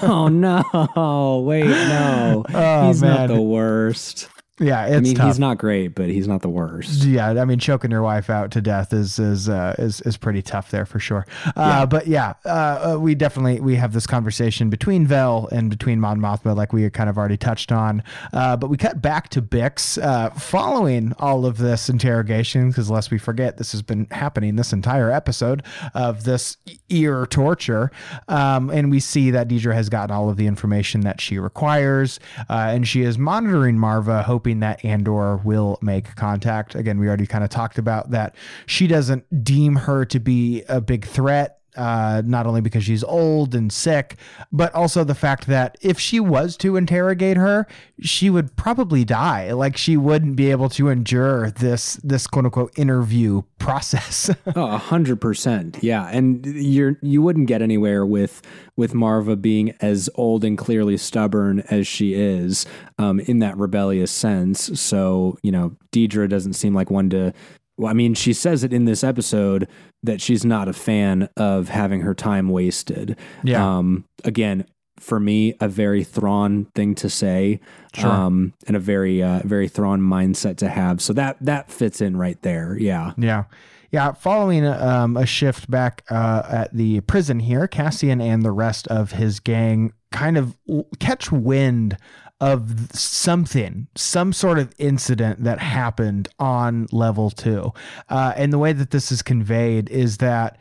[0.02, 1.42] Oh no.
[1.44, 2.44] Wait, no.
[2.54, 3.28] Oh, he's man.
[3.28, 4.28] not the worst.
[4.60, 5.26] Yeah, it's I mean, tough.
[5.26, 7.04] he's not great, but he's not the worst.
[7.04, 10.42] yeah, I mean, choking your wife out to death is is uh, is is pretty
[10.42, 11.26] tough there for sure.
[11.56, 15.98] Uh, But yeah, uh, uh, we definitely we have this conversation between Vel and between
[15.98, 18.02] Mon Mothma, like we kind of already touched on.
[18.34, 23.10] Uh, but we cut back to Bix uh, following all of this interrogation, because lest
[23.10, 25.62] we forget, this has been happening this entire episode
[25.94, 26.58] of this
[26.90, 27.90] ear torture,
[28.28, 32.20] um, and we see that Dedra has gotten all of the information that she requires,
[32.50, 36.74] uh, and she is monitoring Marva, hoping that Andor will make contact.
[36.74, 38.34] Again, we already kind of talked about that.
[38.66, 41.59] She doesn't deem her to be a big threat.
[41.76, 44.16] Uh, not only because she's old and sick,
[44.50, 47.66] but also the fact that if she was to interrogate her,
[48.00, 49.52] she would probably die.
[49.52, 54.30] Like she wouldn't be able to endure this this quote unquote interview process.
[54.56, 55.78] Oh, a hundred percent.
[55.80, 56.08] Yeah.
[56.08, 58.42] And you're you wouldn't get anywhere with
[58.80, 62.64] with Marva being as old and clearly stubborn as she is,
[62.98, 64.80] um, in that rebellious sense.
[64.80, 67.34] So, you know, Dedra doesn't seem like one to
[67.80, 69.66] well, I mean, she says it in this episode
[70.02, 73.16] that she's not a fan of having her time wasted.
[73.42, 73.78] Yeah.
[73.78, 74.66] Um, again,
[74.98, 77.58] for me, a very Thrawn thing to say,
[77.94, 78.10] Sure.
[78.10, 81.00] um, and a very, uh, very Thrawn mindset to have.
[81.00, 82.76] So that that fits in right there.
[82.78, 83.14] Yeah.
[83.16, 83.44] Yeah.
[83.92, 88.86] Yeah, following um, a shift back uh, at the prison here, Cassian and the rest
[88.86, 90.56] of his gang kind of
[91.00, 91.96] catch wind
[92.40, 97.72] of something, some sort of incident that happened on level two.
[98.08, 100.58] Uh, and the way that this is conveyed is that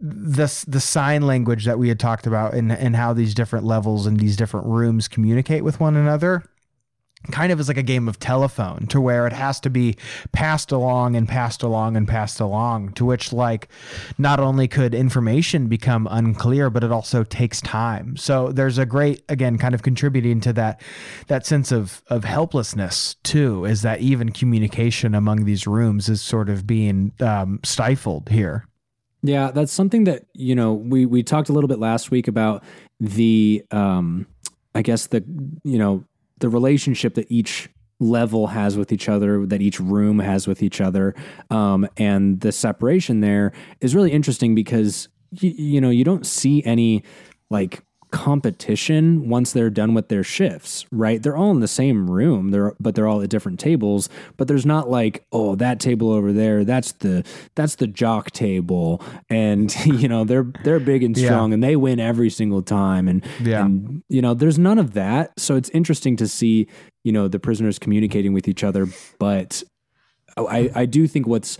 [0.00, 4.06] this the sign language that we had talked about and, and how these different levels
[4.06, 6.44] and these different rooms communicate with one another
[7.30, 9.96] kind of is like a game of telephone to where it has to be
[10.32, 13.68] passed along and passed along and passed along to which like
[14.18, 18.16] not only could information become unclear but it also takes time.
[18.16, 20.80] So there's a great again kind of contributing to that
[21.28, 26.48] that sense of of helplessness too is that even communication among these rooms is sort
[26.48, 28.66] of being um, stifled here.
[29.22, 32.62] Yeah, that's something that you know we we talked a little bit last week about
[33.00, 34.26] the um
[34.74, 35.24] I guess the
[35.64, 36.04] you know
[36.44, 37.70] the relationship that each
[38.00, 41.14] level has with each other that each room has with each other
[41.48, 45.08] um and the separation there is really interesting because
[45.42, 47.02] y- you know you don't see any
[47.48, 47.82] like
[48.14, 51.20] competition once they're done with their shifts, right?
[51.20, 54.64] They're all in the same room, they're but they're all at different tables, but there's
[54.64, 57.24] not like, oh, that table over there, that's the
[57.56, 61.54] that's the jock table and you know, they're they're big and strong yeah.
[61.54, 63.64] and they win every single time and yeah.
[63.64, 65.32] and you know, there's none of that.
[65.36, 66.68] So it's interesting to see,
[67.02, 68.86] you know, the prisoners communicating with each other,
[69.18, 69.64] but
[70.36, 71.58] I I do think what's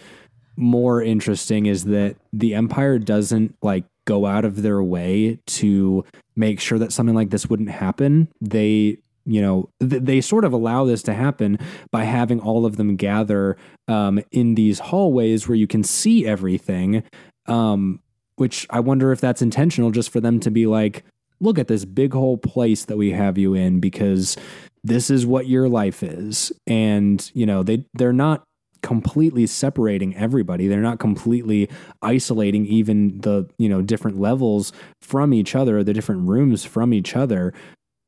[0.57, 6.05] more interesting is that the empire doesn't like go out of their way to
[6.37, 8.29] make sure that something like this wouldn't happen.
[8.41, 11.59] They you know th- they sort of allow this to happen
[11.91, 13.57] by having all of them gather
[13.89, 17.03] um, in these hallways where you can see everything
[17.47, 18.01] um,
[18.37, 21.05] which i wonder if that's intentional just for them to be like
[21.41, 24.37] look at this big whole place that we have you in because
[24.83, 28.45] this is what your life is and you know they they're not
[28.85, 30.69] completely separating everybody.
[30.69, 31.71] They're not completely
[32.03, 37.17] isolating even the, you know, different levels from each other, the different rooms from each
[37.17, 37.55] other.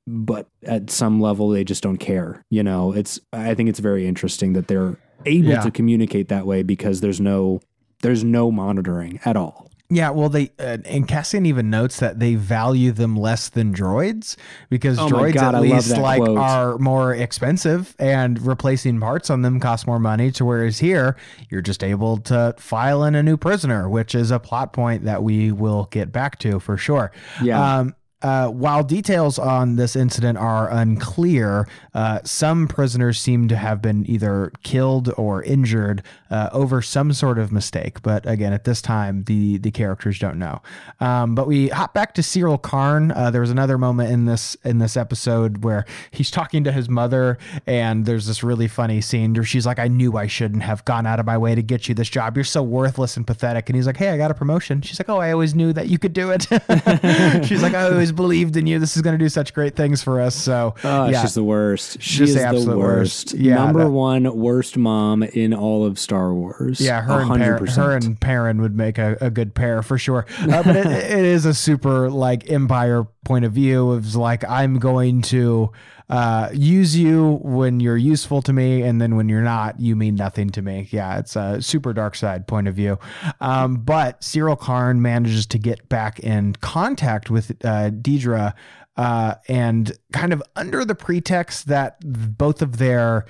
[0.07, 2.45] But at some level, they just don't care.
[2.51, 5.63] You know, it's, I think it's very interesting that they're able yeah.
[5.63, 7.63] to communicate that way because there's no,
[8.03, 9.71] there's no monitoring at all.
[9.89, 14.37] Yeah, well, they uh, and Cassian even notes that they value them less than droids
[14.69, 16.39] because oh droids God, at least like quote.
[16.39, 20.33] are more expensive and replacing parts on them costs more money.
[20.33, 21.17] To whereas here
[21.51, 25.23] you're just able to file in a new prisoner, which is a plot point that
[25.23, 27.13] we will get back to for sure.
[27.41, 27.79] Yeah.
[27.79, 27.95] Um,
[28.27, 34.05] uh, while details on this incident are unclear, uh, some prisoners seem to have been
[34.11, 38.03] either killed or injured uh, over some sort of mistake.
[38.03, 40.61] But again, at this time, the the characters don't know.
[40.99, 43.13] Um, but we hop back to Syril Karn.
[43.13, 46.89] Uh, there was another moment in this in this episode where he's talking to his
[46.89, 50.85] mother, and there's this really funny scene where she's like, "I knew I shouldn't have
[50.85, 52.37] gone out of my way to get you this job.
[52.37, 55.09] You're so worthless and pathetic." And he's like, "Hey, I got a promotion." She's like,
[55.09, 56.43] "Oh, I always knew that you could do it."
[57.47, 58.79] she's like, "I always." Believed in you.
[58.79, 60.35] This is going to do such great things for us.
[60.35, 61.23] So, oh, yeah.
[61.23, 62.03] she's the worst.
[62.03, 63.33] She Just is the worst.
[63.33, 63.35] worst.
[63.35, 66.81] Yeah, number that, one worst mom in all of Star Wars.
[66.81, 67.31] Yeah, her 100%.
[67.31, 70.27] and Par- her and Perrin would make a, a good pair for sure.
[70.41, 74.79] Uh, but it, it is a super like Empire point of view of like I'm
[74.79, 75.73] going to
[76.09, 80.15] uh, use you when you're useful to me, and then when you're not, you mean
[80.15, 80.89] nothing to me.
[80.91, 82.99] Yeah, it's a super dark side point of view.
[83.41, 88.55] Um, but Syril Karn manages to get back in contact with uh, Dedra.
[88.97, 93.27] Uh, and kind of under the pretext that both of their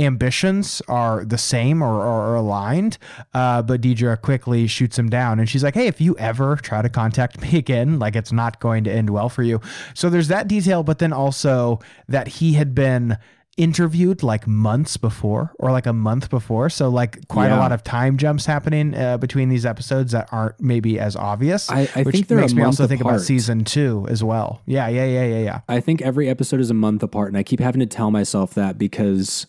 [0.00, 2.98] ambitions are the same or, or aligned.
[3.34, 6.82] Uh, but Dedra quickly shoots him down and she's like, Hey, if you ever try
[6.82, 9.60] to contact me again, like it's not going to end well for you.
[9.94, 13.18] So there's that detail, but then also that he had been
[13.56, 17.58] interviewed like months before or like a month before so like quite yeah.
[17.58, 21.68] a lot of time jumps happening uh, between these episodes that aren't maybe as obvious
[21.70, 22.88] i, I which think makes me also apart.
[22.88, 26.60] think about season two as well yeah yeah yeah yeah yeah i think every episode
[26.60, 29.46] is a month apart and i keep having to tell myself that because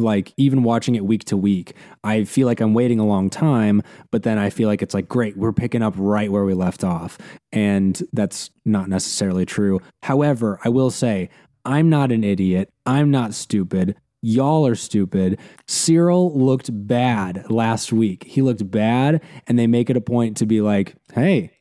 [0.00, 1.74] like even watching it week to week,
[2.04, 5.08] I feel like I'm waiting a long time, but then I feel like it's like,
[5.08, 7.18] great, we're picking up right where we left off.
[7.52, 9.80] And that's not necessarily true.
[10.02, 11.30] However, I will say,
[11.64, 12.72] I'm not an idiot.
[12.86, 13.96] I'm not stupid.
[14.20, 15.38] Y'all are stupid.
[15.66, 18.24] Syril looked bad last week.
[18.24, 21.52] He looked bad, and they make it a point to be like, hey,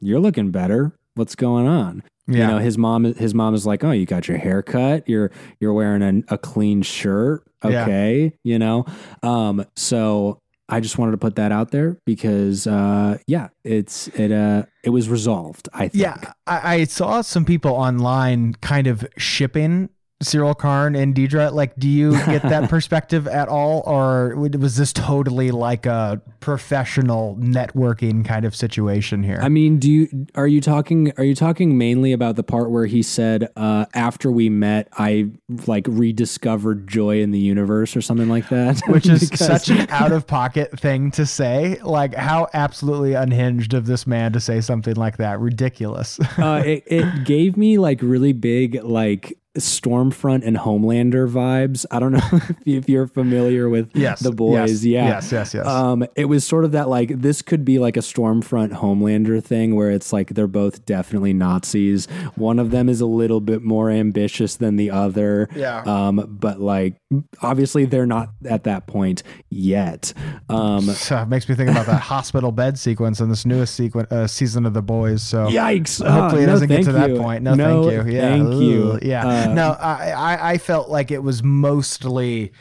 [0.00, 0.96] you're looking better.
[1.14, 2.02] What's going on?
[2.26, 2.38] Yeah.
[2.38, 5.08] You know, his mom his mom is like, "Oh, you got your hair cut.
[5.08, 7.44] You're you're wearing a, a clean shirt.
[7.62, 8.30] Okay, yeah.
[8.42, 8.86] you know."
[9.22, 14.32] Um, so I just wanted to put that out there because, uh, yeah, it's it
[14.32, 15.68] uh it was resolved.
[15.74, 16.02] I think.
[16.02, 19.90] Yeah, I, I saw some people online kind of shipping
[20.22, 21.52] Syril Karn and Dedra?
[21.52, 27.36] Like, do you get that perspective at all, or was this totally like a professional
[27.36, 29.38] networking kind of situation here?
[29.42, 32.86] I mean, do you are you talking are you talking mainly about the part where
[32.86, 35.30] he said uh, after we met, I
[35.66, 38.80] like rediscovered joy in the universe or something like that?
[38.86, 41.78] Which is such an out of pocket thing to say.
[41.82, 45.40] Like, how absolutely unhinged of this man to say something like that?
[45.40, 46.18] Ridiculous.
[46.38, 51.86] uh, it, it gave me like really big like Stormfront and Homelander vibes.
[51.90, 54.84] I don't know if you're familiar with yes, the boys.
[54.84, 55.08] Yes, yeah.
[55.08, 55.66] Yes, yes, yes.
[55.66, 59.76] Um, it was sort of that like this could be like a Stormfront Homelander thing
[59.76, 62.06] where it's like they're both definitely Nazis.
[62.34, 65.48] One of them is a little bit more ambitious than the other.
[65.54, 65.82] Yeah.
[65.82, 66.96] Um, but like
[67.40, 70.12] obviously they're not at that point yet.
[70.48, 74.10] Um, so it makes me think about that hospital bed sequence in this newest sequence
[74.10, 75.22] uh, season of the boys.
[75.22, 76.04] So yikes!
[76.04, 76.92] Hopefully it uh, doesn't get to you.
[76.92, 77.42] that point.
[77.44, 78.12] No, no, thank you.
[78.12, 78.98] Yeah, thank you.
[79.02, 79.26] Yeah.
[79.26, 82.52] Uh, no, um, I, I I felt like it was mostly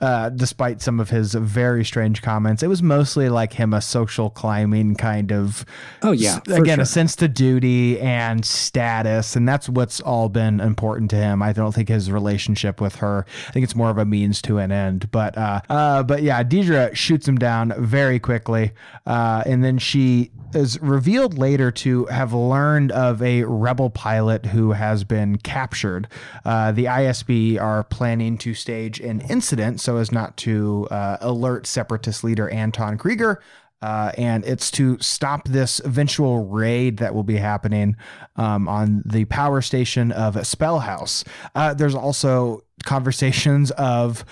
[0.00, 2.62] uh, despite some of his very strange comments.
[2.62, 5.64] It was mostly like him a social climbing kind of.
[6.02, 6.82] Oh yeah, again sure.
[6.82, 11.42] a sense to duty and status, and that's what's all been important to him.
[11.42, 13.26] I don't think his relationship with her.
[13.48, 15.10] I think it's more of a means to an end.
[15.10, 18.72] But uh, uh, but yeah, Dedra shoots him down very quickly,
[19.06, 24.72] uh, and then she is revealed later to have learned of a rebel pilot who
[24.72, 26.08] has been captured.
[26.44, 31.66] Uh, the ISB are planning to stage an incident so as not to uh, alert
[31.66, 33.36] separatist leader Anton Kreegyr.
[33.82, 37.96] Uh, and it's to stop this eventual raid that will be happening
[38.36, 41.24] um, on the power station of Spellhaus.
[41.54, 44.24] Uh, there's also conversations of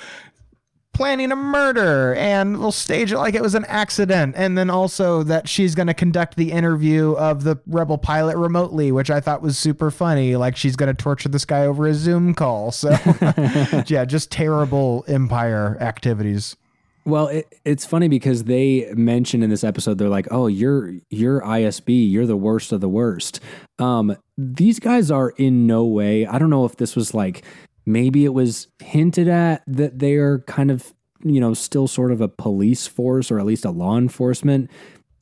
[0.95, 5.23] planning a murder and we'll stage it like it was an accident and then also
[5.23, 9.41] that she's going to conduct the interview of the rebel pilot remotely which i thought
[9.41, 12.91] was super funny like she's going to torture this guy over a zoom call so
[13.87, 16.57] yeah just terrible empire activities
[17.05, 21.41] Well, it, it's funny because they mention in this episode they're like, "Oh, you're you're
[21.41, 23.41] ISB, you're the worst of the worst."
[23.79, 26.27] Um, these guys are in no way.
[26.27, 27.45] I don't know if this was like
[27.89, 30.93] maybe it was hinted at that they are kind of
[31.25, 34.71] you know still sort of a police force or at least a law enforcement.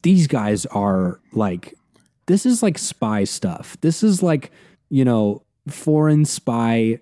[0.02, 1.74] These guys are like
[2.26, 3.76] this is like spy stuff.
[3.80, 4.50] This is like
[4.90, 7.00] you know foreign spy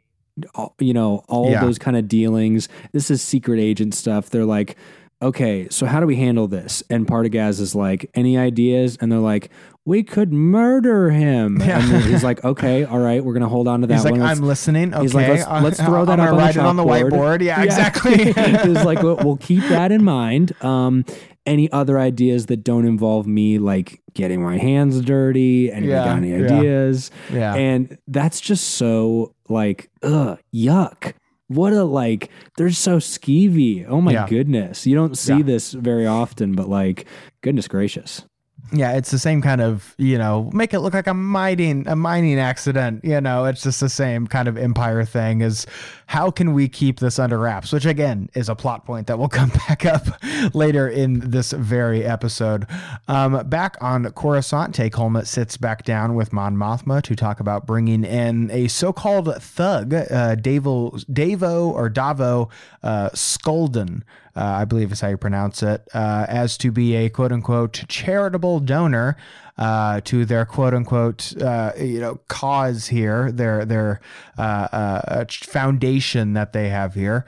[0.80, 1.60] you know all Yeah.
[1.60, 4.76] those kind of dealings this is secret agent stuff they're like
[5.22, 9.20] okay so how do we handle this and Partagaz is like any ideas and they're
[9.20, 9.50] like
[9.86, 11.78] we could murder him Yeah.
[11.78, 14.38] and he's like okay all right we're gonna hold on to that he's like Let's-
[14.38, 16.60] i'm listening okay He's like, let's, uh, let's throw that I'm up gonna on the,
[16.60, 20.52] it on the whiteboard yeah, exactly He's like, we'll, we'll keep that in mind.
[20.64, 21.04] Um,
[21.46, 25.70] any other ideas that don't involve me, like getting my hands dirty?
[25.70, 26.36] Anybody Yeah, got any yeah.
[26.58, 27.10] ideas?
[27.30, 31.12] yeah And that's just so like, ugh, yuck.
[31.48, 33.84] What a like, they're so skeevy.
[33.86, 34.26] Oh my Yeah.
[34.26, 34.86] goodness.
[34.86, 35.42] You don't see Yeah.
[35.42, 37.06] this very often, but like,
[37.42, 38.24] goodness gracious.
[38.72, 41.94] Yeah, it's the same kind of, you know, make it look like a mining a
[41.94, 43.04] mining accident.
[43.04, 45.66] You know, it's just the same kind of empire thing is
[46.06, 47.72] how can we keep this under wraps?
[47.72, 50.06] Which again is a plot point that will come back up
[50.54, 52.66] later in this very episode.
[53.06, 57.66] Um, back on Coruscant, Tay Kolma sits back down with Mon Mothma to talk about
[57.66, 62.50] bringing in a so-called thug, uh, Davo, Davo or Davo
[62.82, 64.02] uh, Sculdun
[64.36, 67.84] uh, I believe is how you pronounce it, uh, as to be a quote unquote
[67.88, 69.16] charitable donor
[69.56, 74.00] uh, to their quote unquote uh, you know cause here, their their
[74.36, 77.24] uh, uh, foundation that they have here,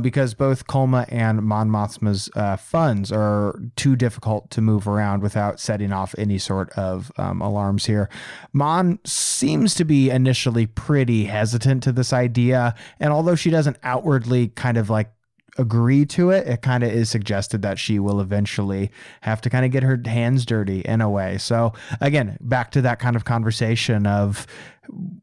[0.00, 5.60] because both Kolma and Mon Mothma's uh, funds are too difficult to move around without
[5.60, 8.08] setting off any sort of um, alarms here.
[8.52, 14.48] Mon seems to be initially pretty hesitant to this idea, and although she doesn't outwardly
[14.48, 15.12] kind of like
[15.60, 18.90] agree to it, it kind of is suggested that she will eventually
[19.20, 21.38] have to kind of get her hands dirty in a way.
[21.38, 24.46] So again, back to that kind of conversation of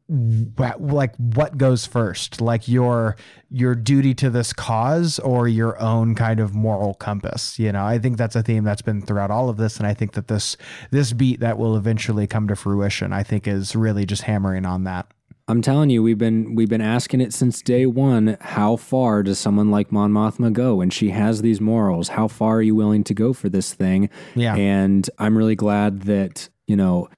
[0.08, 3.16] like what goes first, like your
[3.50, 7.58] your duty to this cause or your own kind of moral compass.
[7.58, 9.94] You know, I think that's a theme that's been throughout all of this, and I
[9.94, 10.56] think that this
[10.90, 14.84] this beat that will eventually come to fruition, I think, is really just hammering on
[14.84, 15.12] that.
[15.48, 18.36] I'm telling you, we've been we've been asking it since day one.
[18.40, 20.82] How far does someone like Mon Mothma go?
[20.82, 22.08] And she has these morals.
[22.08, 24.10] How far are you willing to go for this thing?
[24.34, 24.54] Yeah.
[24.54, 27.08] And I'm really glad that you know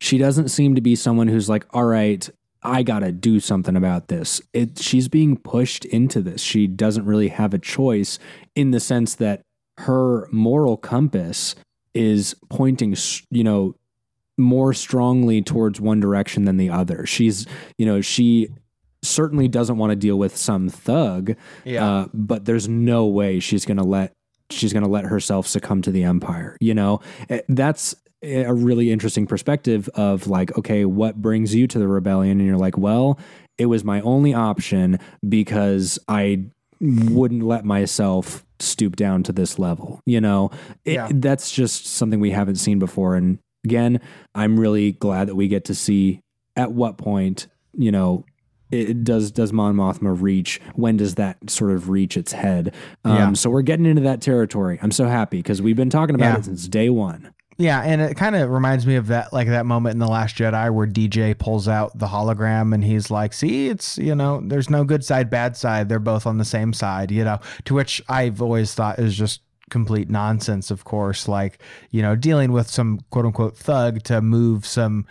[0.00, 2.28] she doesn't seem to be someone who's like, all right,
[2.60, 4.42] I gotta do something about this.
[4.52, 6.42] It she's being pushed into this.
[6.42, 8.18] She doesn't really have a choice
[8.56, 9.42] in the sense that
[9.78, 11.54] her moral compass
[11.94, 12.96] is pointing,
[13.30, 13.76] you know,
[14.38, 17.06] more strongly towards one direction than the other.
[17.06, 17.46] She's,
[17.78, 18.48] you know, she
[19.02, 21.34] certainly doesn't want to deal with some thug,
[21.66, 24.12] uh, but there's no way she's going to let
[24.50, 26.56] she's going to let herself succumb to the empire.
[26.60, 31.78] You know, Eh, that's a really interesting perspective of like, okay, what brings you to
[31.78, 32.38] the rebellion?
[32.38, 33.18] And you're like, well,
[33.58, 36.44] it was my only option because I
[36.80, 40.00] wouldn't let myself stoop down to this level.
[40.06, 40.50] You know,
[40.84, 41.08] it, Yeah.
[41.12, 43.16] that's just something we haven't seen before.
[43.16, 44.00] And again,
[44.34, 46.20] I'm really glad that we get to see
[46.54, 48.24] at what point, you know,
[48.70, 50.60] it does does Mon Mothma reach?
[50.74, 52.74] When does that sort of reach its head?
[53.04, 53.32] Um, Yeah.
[53.34, 54.78] So we're getting into that territory.
[54.82, 56.38] I'm so happy because we've been talking about Yeah.
[56.38, 57.30] it since day one.
[57.58, 60.36] Yeah, and it kind of reminds me of that, like that moment in the Last
[60.36, 64.68] Jedi where DJ pulls out the hologram and he's like, "See, it's you know, there's
[64.68, 65.88] no good side, bad side.
[65.88, 69.40] They're both on the same side." You know, to which I've always thought is just
[69.70, 70.70] complete nonsense.
[70.70, 71.60] Of course, like
[71.90, 75.06] you know, dealing with some quote unquote thug to move some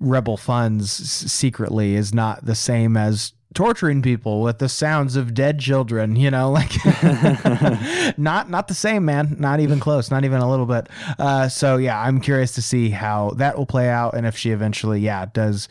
[0.00, 5.60] rebel funds secretly is not the same as torturing people with the sounds of dead
[5.60, 6.72] children you know like
[8.18, 10.88] not not the same man not even close not even a little bit
[11.18, 14.50] uh, so yeah i'm curious to see how that will play out and if she
[14.50, 15.68] eventually yeah does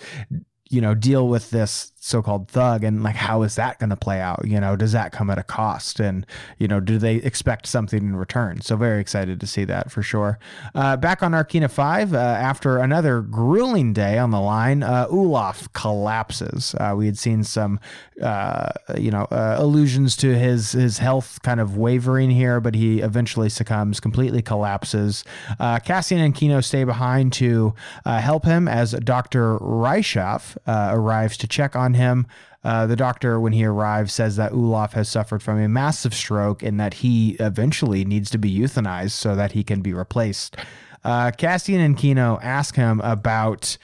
[0.69, 4.19] you know deal with this so-called thug and like how is that going to play
[4.19, 4.41] out?
[4.45, 6.01] You know does that come at a cost?
[6.01, 6.25] And
[6.57, 8.59] you know do they expect something in return?
[8.59, 10.37] So very excited to see that for sure.
[10.75, 15.71] Uh, back on Narkina 5 uh, after another grueling day on the line uh, Ulaf
[15.71, 16.75] collapses.
[16.77, 17.79] Uh, we had seen some
[18.21, 22.99] uh, you know uh, allusions to his his health kind of wavering here but he
[22.99, 25.23] eventually succumbs completely collapses.
[25.85, 27.73] Cassian and Kino stay behind to
[28.05, 29.57] help him as Dr.
[29.59, 32.27] Ryschoff arrives to check on him.
[32.63, 36.63] Uh, the doctor, when he arrives, says that Ulaf has suffered from a massive stroke
[36.63, 40.55] and that he eventually needs to be euthanized so that he can be replaced.
[41.03, 43.77] Uh, Cassian and Kino ask him about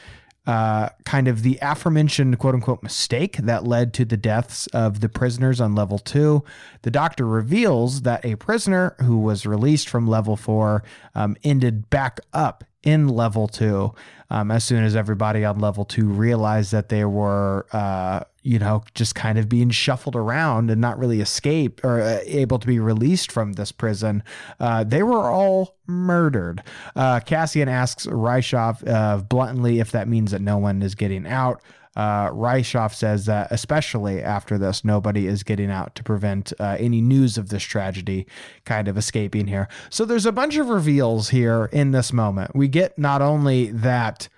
[0.48, 5.10] uh, kind of the aforementioned quote unquote mistake that led to the deaths of the
[5.10, 6.44] prisoners on level two.
[6.82, 10.84] The doctor reveals that a prisoner who was released from level four
[11.14, 13.94] um, ended back up in level two
[14.30, 18.84] um, as soon as everybody on level two realized that they were, uh, you know,
[18.94, 22.80] just kind of being shuffled around and not really escape or uh, able to be
[22.80, 24.24] released from this prison,
[24.60, 26.64] uh, they were all murdered.
[26.96, 31.62] Uh, Cassian asks Ryschoff uh, bluntly if that means that no one is getting out.
[32.00, 37.38] Uh, says that especially after this, nobody is getting out to prevent uh, any news
[37.38, 38.26] of this tragedy
[38.64, 39.68] kind of escaping here.
[39.90, 42.56] So there's a bunch of reveals here in this moment.
[42.56, 44.30] We get not only that,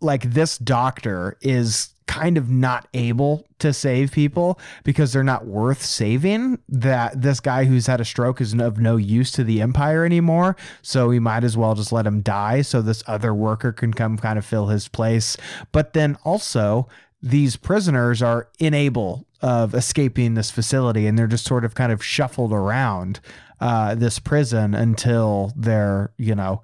[0.00, 5.82] like, this doctor is kind of not able to save people because they're not worth
[5.82, 6.58] saving.
[6.68, 10.56] That this guy who's had a stroke is of no use to the empire anymore.
[10.82, 14.16] So we might as well just let him die so this other worker can come
[14.16, 15.36] kind of fill his place.
[15.70, 16.88] But then also,
[17.22, 22.02] these prisoners are unable of escaping this facility and they're just sort of kind of
[22.02, 23.20] shuffled around
[23.60, 26.62] uh, this prison until they're, you know,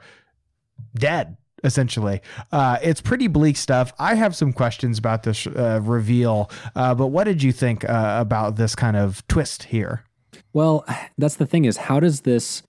[0.95, 2.21] dead essentially.
[2.53, 3.93] Uh, it's pretty bleak stuff.
[3.99, 8.19] I have some questions about this uh, reveal, uh, but what did you think uh,
[8.21, 10.05] about this kind of twist here?
[10.53, 10.85] Well,
[11.19, 12.63] that's the thing is, how does this?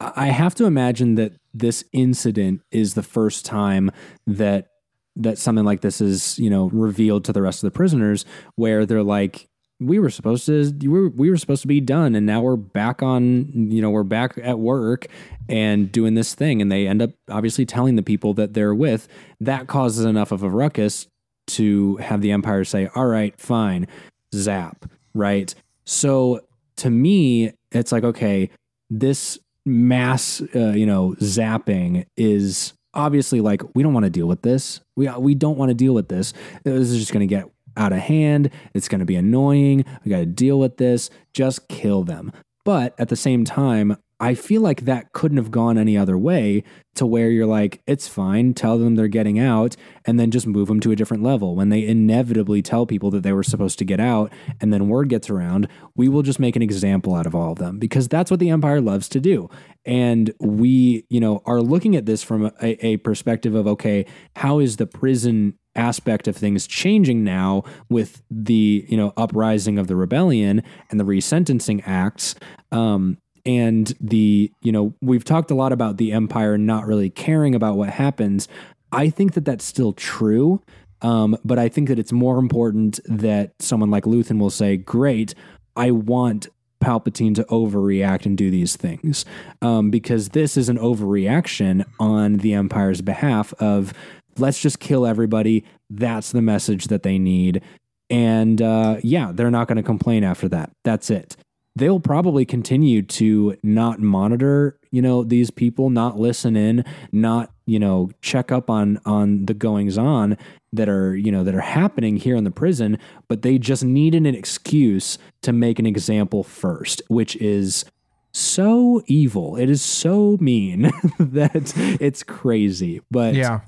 [0.00, 3.90] I have to imagine that this incident is the first time
[4.26, 4.68] that
[5.16, 8.24] that something like this is you know revealed to the rest of the prisoners,
[8.54, 9.47] where they're like,
[9.80, 12.56] we were supposed to we were, we were supposed to be done and now we're
[12.56, 15.06] back on you know we're back at work
[15.48, 19.06] and doing this thing and they end up obviously telling the people that they're with.
[19.40, 21.06] That causes enough of a ruckus
[21.48, 23.86] to have the empire say all right fine
[24.34, 25.54] zap right?
[25.84, 26.40] So
[26.76, 28.50] to me it's like okay
[28.90, 34.42] this mass uh, you know zapping is obviously like we don't want to deal with
[34.42, 34.80] this.
[34.96, 36.32] We we don't want to deal with this.
[36.64, 37.48] This is just going to get
[37.78, 38.50] out of hand.
[38.74, 39.84] It's going to be annoying.
[40.04, 41.08] We got to deal with this.
[41.32, 42.32] Just kill them.
[42.64, 46.64] But at the same time, I feel like that couldn't have gone any other way
[46.96, 50.66] to where you're like, it's fine, tell them they're getting out, and then just move
[50.66, 51.54] them to a different level.
[51.54, 55.08] When they inevitably tell people that they were supposed to get out, and then word
[55.08, 58.28] gets around, we will just make an example out of all of them because that's
[58.28, 59.48] what the Empire loves to do.
[59.88, 64.04] And we, you know, are looking at this from a, a perspective of, okay,
[64.36, 69.86] how is the prison aspect of things changing now with the you know uprising of
[69.86, 72.34] the rebellion and the resentencing acts?
[72.70, 73.16] Um,
[73.46, 77.76] and the you know we've talked a lot about the empire not really caring about
[77.76, 78.46] what happens.
[78.92, 80.62] I think that that's still true
[81.02, 85.34] um, but i think that it's more important that someone like luthen will say great
[85.76, 86.48] i want
[86.80, 89.24] Palpatine to overreact and do these things
[89.62, 93.92] um, because this is an overreaction on the Empire's behalf of
[94.38, 95.64] let's just kill everybody.
[95.90, 97.62] That's the message that they need.
[98.10, 100.70] And uh, yeah, they're not going to complain after that.
[100.84, 101.36] That's it.
[101.76, 107.78] They'll probably continue to not monitor, you know, these people, not listen in, not, you
[107.78, 110.36] know, check up on on the goings on
[110.72, 114.26] that are, you know, that are happening here in the prison, but they just needed
[114.26, 117.84] an excuse to make an example first, which is
[118.32, 119.56] so evil.
[119.56, 120.82] It is so mean
[121.18, 123.00] that it's crazy.
[123.10, 123.60] But yeah.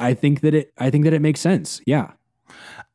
[0.00, 1.80] I think that it I think that it makes sense.
[1.86, 2.12] Yeah.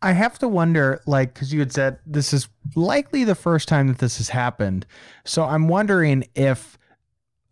[0.02, 3.88] I have to wonder, like, because you had said this is likely the first time
[3.88, 4.86] that this has happened.
[5.26, 6.78] So I'm wondering if,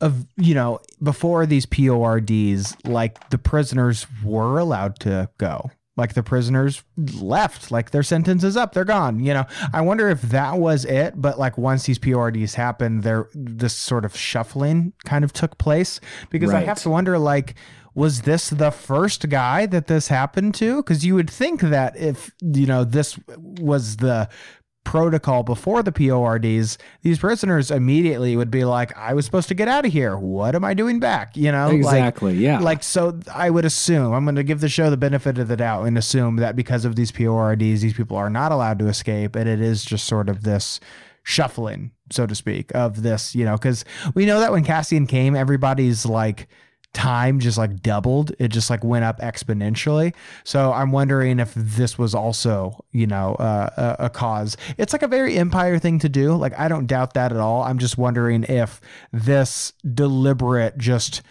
[0.02, 5.72] of you know, before these PORDs, like the prisoners were allowed to go.
[5.95, 6.84] Like the prisoners
[7.19, 9.19] left, like their sentence is up, they're gone.
[9.19, 11.19] You know, I wonder if that was it.
[11.19, 15.99] But like once these PORDs happened, there this sort of shuffling kind of took place
[16.30, 17.56] because I have to wonder like
[17.98, 22.32] was this the first guy that this happened to because you would think that if
[22.41, 24.30] you know this was the
[24.88, 29.68] protocol before the PORDs, these prisoners immediately would be like, I was supposed to get
[29.68, 30.18] out of here.
[30.18, 31.35] What am I doing back?
[31.35, 32.59] You know, Exactly, Like, yeah.
[32.59, 35.57] Like, so I would assume, I'm going to give the show the benefit of the
[35.57, 39.35] doubt and assume that because of these PORDs, these people are not allowed to escape.
[39.35, 40.80] And it is just sort of this
[41.22, 43.84] shuffling, so to speak, of this, you know, because
[44.14, 46.47] we know that when Cassian came, everybody's like,
[46.93, 48.31] time just like doubled.
[48.39, 50.14] It just like went up exponentially.
[50.43, 54.57] So i'm wondering if this was also you know uh, a, a cause.
[54.77, 56.35] It's like a very empire thing to do.
[56.35, 57.61] Like i don't doubt that at all.
[57.64, 58.81] I'm just wondering if
[59.11, 61.22] this deliberate just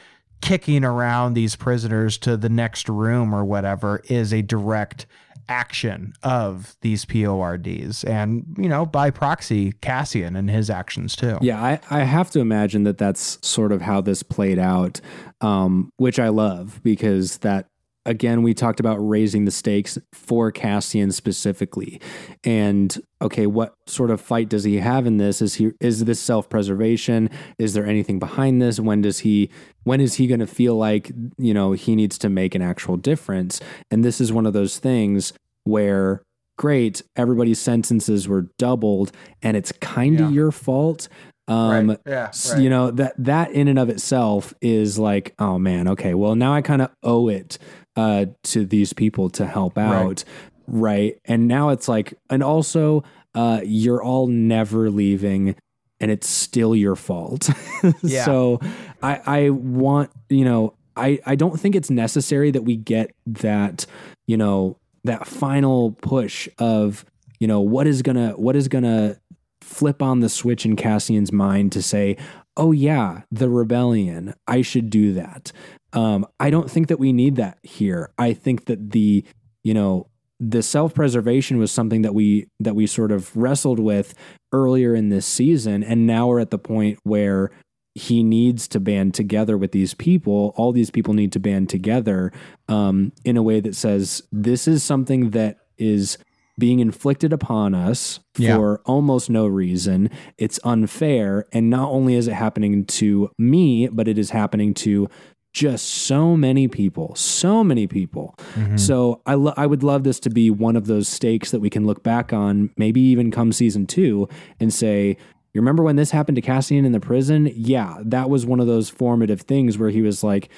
[0.40, 5.06] kicking around these prisoners to the next room or whatever is a direct
[5.48, 11.39] action of these PORDs and you know by proxy Cassian and his actions too.
[11.40, 15.01] Yeah, I, I have to imagine that that's sort of how this played out,
[15.40, 17.68] um, which I love because that,
[18.06, 22.00] again, we talked about raising the stakes for Cassian specifically.
[22.44, 25.42] And okay, what sort of fight does he have in this?
[25.42, 27.28] Is he is this self preservation?
[27.58, 28.80] Is there anything behind this?
[28.80, 29.50] When does he
[29.84, 32.96] when is he going to feel like you know he needs to make an actual
[32.96, 33.60] difference?
[33.90, 35.32] And this is one of those things
[35.64, 36.22] where
[36.58, 39.12] great everybody's sentences were doubled
[39.42, 40.34] and it's kind of Yeah.
[40.36, 41.06] your fault
[41.48, 42.28] um Yeah.
[42.28, 46.34] s- you know that that in and of itself is like oh man okay well
[46.34, 47.58] now i kind of owe it
[47.97, 50.24] uh to these people to help out
[50.66, 53.02] right, and now it's like and also
[53.35, 55.55] uh you're all never leaving
[56.01, 57.48] and it's still your fault
[58.02, 58.24] Yeah.
[58.24, 58.60] so
[59.02, 63.86] i i want you know i i don't think it's necessary that we get that
[64.27, 67.05] you know that final push of
[67.39, 69.18] you know what is gonna what is gonna
[69.60, 72.16] flip on the switch in Cassian's mind to say,
[72.56, 74.32] "Oh yeah, the rebellion.
[74.47, 75.51] I should do that."
[75.97, 78.12] Um, I don't think that we need that here.
[78.18, 79.24] I think that the
[79.64, 80.09] you know
[80.39, 84.14] the self preservation was something that we that we sort of wrestled with
[84.52, 87.51] earlier in this season, and now we're at the point where
[87.94, 90.52] he needs to band together with these people.
[90.56, 92.31] All these people need to band together
[92.68, 96.18] um, in a way that says this is something that is
[96.59, 98.56] being inflicted upon us Yeah.
[98.56, 100.10] for almost no reason.
[100.39, 101.47] It's unfair.
[101.52, 105.09] And not only is it happening to me, but it is happening to
[105.56, 108.34] just so many people, so many people.
[108.56, 108.78] Mhm.
[108.78, 111.70] So I, lo- I would love this to be one of those stakes that we
[111.70, 114.28] can look back on, maybe even come season two,
[114.60, 115.16] and say,
[115.54, 117.50] you remember when this happened to Cassian in the prison?
[117.54, 120.50] Yeah, that was one of those formative things where he was like,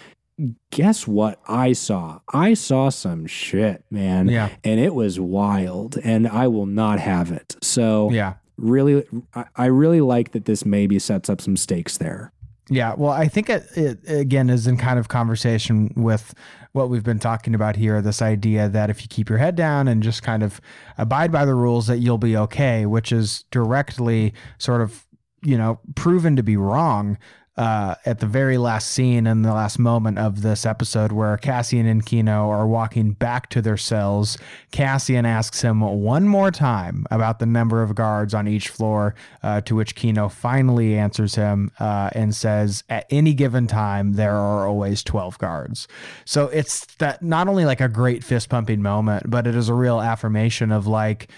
[0.72, 2.18] guess what I saw?
[2.34, 4.26] I saw some shit, man.
[4.26, 4.48] Yeah.
[4.64, 7.54] And it was wild, and I will not have it.
[7.62, 8.34] So, Yeah.
[8.56, 9.04] really,
[9.54, 12.32] I really like that this maybe sets up some stakes there.
[12.70, 16.34] Yeah, well, I think it, it again is in kind of conversation with
[16.72, 18.02] what we've been talking about here.
[18.02, 20.60] This idea that if you keep your head down and just kind of
[20.98, 25.06] abide by the rules, that you'll be okay, which is directly sort of
[25.42, 27.18] you know proven to be wrong.
[27.58, 31.86] Uh, at the very last scene and the last moment of this episode, where Cassian
[31.86, 34.38] and Kino are walking back to their cells,
[34.70, 39.60] Cassian asks him one more time about the number of guards on each floor, uh,
[39.62, 44.68] to which Kino finally answers him uh, and says, At any given time, there are
[44.68, 45.88] always 12 guards.
[46.24, 49.74] So it's that not only like a great fist pumping moment, but it is a
[49.74, 51.28] real affirmation of like,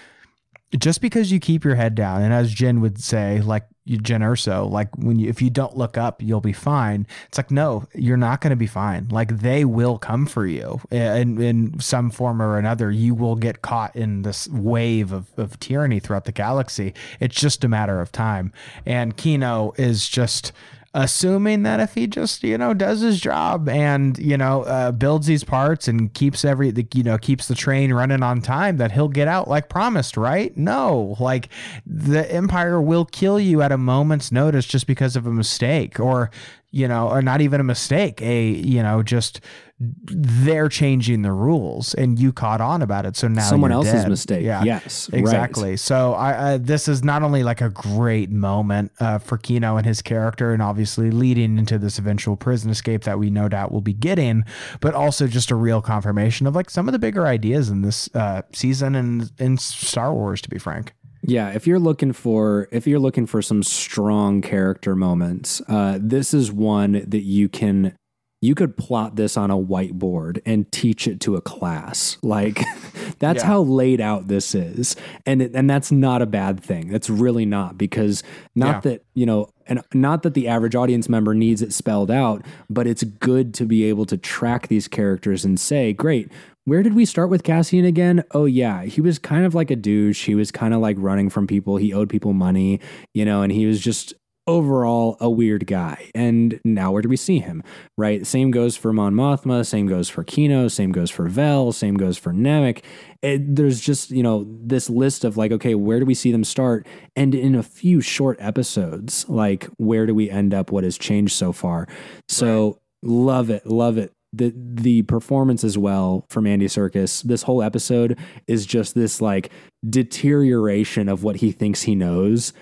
[0.77, 4.69] just because you keep your head down, and as Jen would say, like Jyn Erso,
[4.69, 7.07] like when you if you don't look up, you'll be fine.
[7.27, 9.07] It's like no, you're not going to be fine.
[9.09, 12.91] Like they will come for you in in some form or another.
[12.91, 16.93] You will get caught in this wave of of tyranny throughout the galaxy.
[17.19, 18.53] It's just a matter of time.
[18.85, 20.51] And Kino is just
[20.93, 25.25] assuming that if he just you know does his job and you know uh, builds
[25.25, 29.07] these parts and keeps every you know keeps the train running on time that he'll
[29.07, 30.55] get out like promised right?
[30.57, 31.15] No.
[31.19, 31.49] Like
[31.85, 36.29] the empire will kill you at a moment's notice just because of a mistake or
[36.71, 39.41] you know or not even a mistake a you know just
[39.79, 44.09] they're changing the rules and you caught on about it so now Someone else's dead.
[44.09, 44.45] mistake.
[44.45, 45.09] yeah Yes.
[45.11, 45.19] right.
[45.19, 45.75] Exactly.
[45.75, 49.85] So I, I this is not only like a great moment uh, for Kino and
[49.85, 53.81] his character, and obviously leading into this eventual prison escape that we no doubt will
[53.81, 54.43] be getting,
[54.81, 58.07] but also just a real confirmation of like some of the bigger ideas in this
[58.13, 60.41] uh, season and in Star Wars.
[60.41, 60.93] To be frank.
[61.23, 66.33] Yeah, if you're looking for if you're looking for some strong character moments, uh, this
[66.33, 67.95] is one that you can
[68.43, 72.17] you could plot this on a whiteboard and teach it to a class.
[72.23, 72.59] Like
[73.19, 73.47] that's Yeah.
[73.47, 74.95] how laid out this is.
[75.27, 76.87] And it, and that's not a bad thing.
[76.87, 78.23] That's really not because
[78.55, 78.91] not Yeah.
[78.93, 82.87] that, you know, and not that the average audience member needs it spelled out, but
[82.87, 86.31] it's good to be able to track these characters and say, great,
[86.65, 88.23] where did we start with Cassian again?
[88.31, 90.25] Oh, yeah, he was kind of like a douche.
[90.25, 91.77] He was kind of like running from people.
[91.77, 92.79] He owed people money,
[93.13, 94.13] you know, and he was just
[94.47, 96.09] overall a weird guy.
[96.13, 97.63] And now where do we see him?
[97.97, 98.25] Right?
[98.25, 102.17] Same goes for Mon Mothma, same goes for Kino, same goes for Vel, same goes
[102.17, 102.83] for Nemik.
[103.21, 106.43] It, there's just, you know, this list of like, okay, where do we see them
[106.43, 106.87] start?
[107.15, 110.71] And in a few short episodes, like, where do we end up?
[110.71, 111.87] What has changed so far?
[112.27, 114.11] So love it, love it.
[114.33, 117.21] The the performance as well from Andy Serkis.
[117.23, 118.17] This whole episode
[118.47, 119.51] is just this like
[119.89, 122.53] deterioration of what he thinks he knows.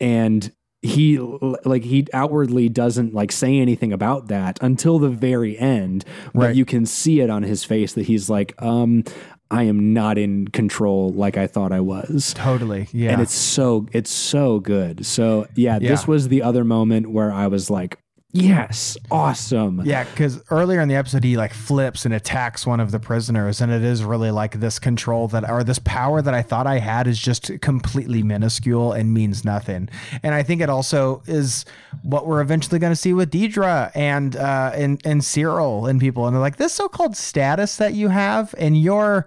[0.00, 0.52] And
[0.84, 6.04] he like he outwardly doesn't like say anything about that until the very end
[6.34, 6.56] but Right.
[6.56, 9.04] you can see it on his face that he's like um
[9.48, 12.88] i am not in control like i thought i was Totally.
[12.92, 13.12] Yeah.
[13.12, 17.46] and it's so it's so good so yeah, this was the other moment where i
[17.46, 17.96] was like
[18.32, 22.90] yes awesome Yeah, because earlier in the episode, he like flips and attacks one of
[22.90, 26.42] the prisoners, and it is really like this control that, or this power that I
[26.42, 29.88] thought I had, is just completely minuscule and means nothing.
[30.22, 31.64] And I think it also is
[32.02, 36.26] what we're eventually going to see with Dedra and uh, and and Syril and people,
[36.26, 39.26] and they're like this so-called status that you have, and your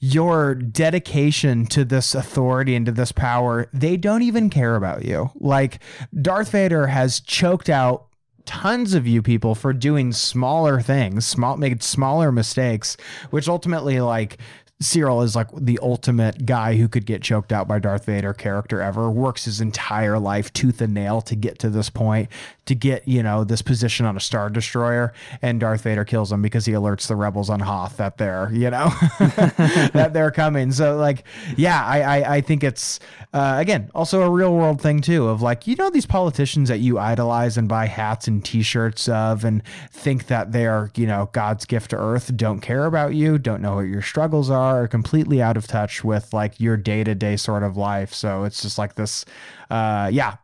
[0.00, 5.30] your dedication to this authority and to this power, they don't even care about you.
[5.36, 5.78] Like
[6.20, 8.06] Darth Vader has choked out
[8.44, 12.96] tons of you people for doing smaller things, small made smaller mistakes,
[13.30, 14.38] which ultimately like
[14.82, 18.80] Syril is like the ultimate guy who could get choked out by Darth Vader character
[18.80, 19.10] ever.
[19.10, 22.28] Works his entire life tooth and nail to get to this point,
[22.66, 26.42] to get you know this position on a star destroyer, and Darth Vader kills him
[26.42, 28.88] because he alerts the rebels on Hoth that they're you know
[29.18, 30.72] that they're coming.
[30.72, 31.24] So like,
[31.56, 32.98] yeah, I I, I think it's
[33.32, 36.78] uh, again also a real world thing too of like you know these politicians that
[36.78, 41.30] you idolize and buy hats and T-shirts of and think that they are you know
[41.32, 44.88] God's gift to Earth, don't care about you, don't know what your struggles are, are
[44.88, 48.12] completely out of touch with like your day to day sort of life.
[48.12, 49.24] So it's just like this,
[49.70, 50.36] uh, yeah,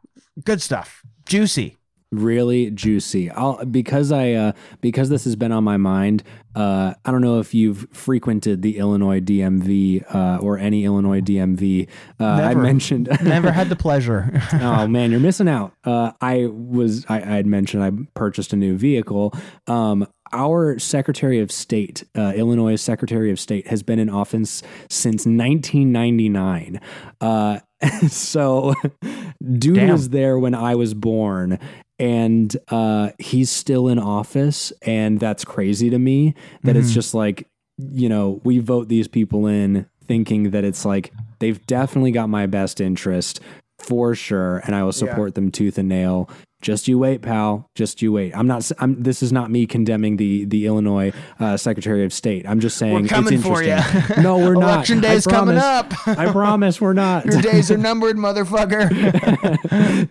[0.45, 1.77] good stuff, juicy.
[2.11, 3.31] really juicy.
[3.31, 6.23] I'll because I uh, because this has been on my mind.
[6.55, 11.89] Uh, I don't know if you've frequented the Illinois DMV uh, or any Illinois DMV.
[12.19, 13.09] Uh, I mentioned.
[13.23, 14.43] Never had the pleasure.
[14.55, 15.75] oh man, you're missing out.
[15.85, 19.35] Uh, I was I, I had mentioned I purchased a new vehicle.
[19.67, 25.27] Um, our Secretary of State, uh, Illinois Secretary of State, has been in office since
[25.27, 26.81] 1999.
[27.21, 27.59] Uh,
[28.09, 28.75] so,
[29.59, 29.91] dude Damn.
[29.93, 31.59] was there when I was born.
[32.01, 36.35] And uh, he's still in office, and that's crazy to me.
[36.63, 36.95] That it's Mhm.
[36.95, 42.13] just like, you know, we vote these people in thinking that it's like they've definitely
[42.13, 43.41] got my best interest
[43.81, 46.31] for sure, and I will support them tooth and nail.
[46.61, 47.71] Just you wait, pal.
[47.77, 48.37] Just you wait.
[48.37, 48.69] I'm not.
[48.81, 49.01] I'm.
[49.01, 52.49] This is not me condemning the the Illinois uh, Secretary of State.
[52.49, 53.75] I'm just saying We're coming it's for you.
[53.75, 54.23] interesting.
[54.25, 54.75] No, we're not.
[54.75, 55.93] Election day's coming up.
[56.09, 57.27] I promise we're not.
[57.27, 58.91] Your days are numbered, motherfucker.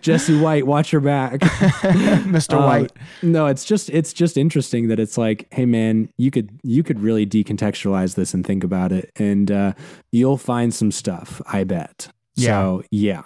[0.00, 1.40] Jesse White, watch your back.
[1.40, 2.54] Mr.
[2.54, 2.92] Um, White.
[3.22, 6.98] no, it's just it's just interesting that it's like, hey man, you could you could
[7.00, 9.72] really decontextualize this and think about it, and uh,
[10.12, 11.42] you'll find some stuff.
[11.46, 12.08] I bet.
[12.36, 13.22] So yeah,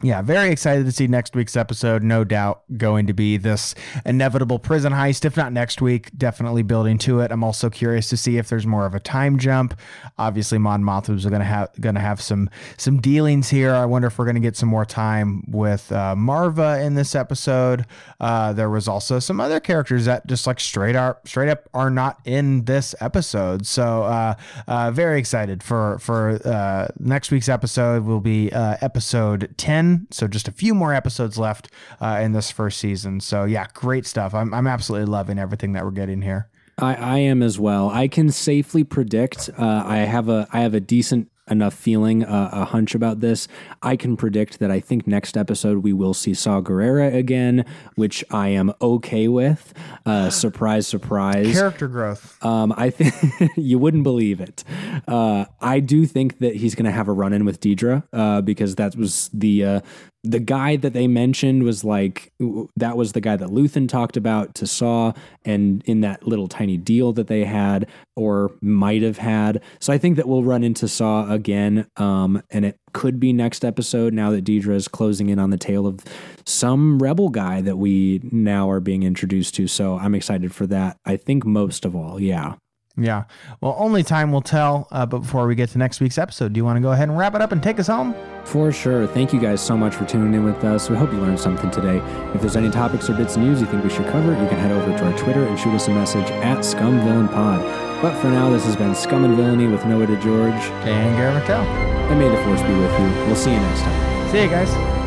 [0.00, 2.04] Yeah, very excited to see next week's episode.
[2.04, 3.74] No doubt going to be this
[4.06, 5.24] inevitable prison heist.
[5.24, 7.32] If not next week, definitely building to it.
[7.32, 9.76] I'm also curious to see if there's more of a time jump.
[10.16, 13.74] Obviously, Mon Mothma's going to have going to have some some dealings here.
[13.74, 17.16] I wonder if we're going to get some more time with uh, Maarva in this
[17.16, 17.84] episode.
[18.20, 21.90] Uh, there was also some other characters that just like straight up straight up are
[21.90, 23.66] not in this episode.
[23.66, 24.34] So uh,
[24.68, 28.04] uh, very excited for for uh, next week's episode.
[28.04, 29.87] Will be uh, episode ten.
[30.10, 31.70] So just a few more episodes left
[32.00, 33.20] uh, in this first season.
[33.20, 34.34] So yeah, great stuff.
[34.34, 36.48] I'm I'm absolutely loving everything that we're getting here.
[36.78, 37.90] I, I am as well.
[37.90, 39.50] I can safely predict.
[39.58, 43.48] Uh, I have a I have a decent enough feeling, uh, a hunch about this.
[43.82, 47.64] I can predict that I think next episode we will see Saw Gerrera again,
[47.94, 49.74] which I am okay with.
[50.06, 51.52] Uh, surprise, surprise.
[51.52, 52.42] Character growth.
[52.44, 54.64] Um, I think you wouldn't believe it.
[55.06, 58.40] Uh, I do think that he's going to have a run in with Dedra uh,
[58.40, 59.80] because that was the uh,
[60.24, 62.32] the guy that they mentioned was like
[62.76, 65.12] that was the guy that Luthen talked about to Saw,
[65.44, 67.86] and in that little tiny deal that they had
[68.16, 69.62] or might have had.
[69.80, 71.86] So I think that we'll run into Saw again.
[71.96, 75.56] Um, and it could be next episode now that Dedra is closing in on the
[75.56, 76.00] tale of
[76.44, 79.68] some rebel guy that we now are being introduced to.
[79.68, 80.96] So I'm excited for that.
[81.04, 82.54] I think most of all, yeah.
[82.98, 83.24] Yeah.
[83.60, 84.88] Well, only time will tell.
[84.90, 87.08] Uh, but before we get to next week's episode, do you want to go ahead
[87.08, 88.14] and wrap it up and take us home?
[88.44, 89.06] For sure.
[89.06, 90.90] Thank you guys so much for tuning in with us.
[90.90, 91.98] We hope you learned something today.
[92.34, 94.58] If there's any topics or bits of news you think we should cover, you can
[94.58, 98.02] head over to our Twitter and shoot us a message at ScumVillainPod.
[98.02, 101.66] But for now, this has been Scum and Villainy with Noah DeGeorge and Garrett McDowell.
[102.10, 103.26] And may the force be with you.
[103.26, 104.30] We'll see you next time.
[104.32, 104.97] See you guys.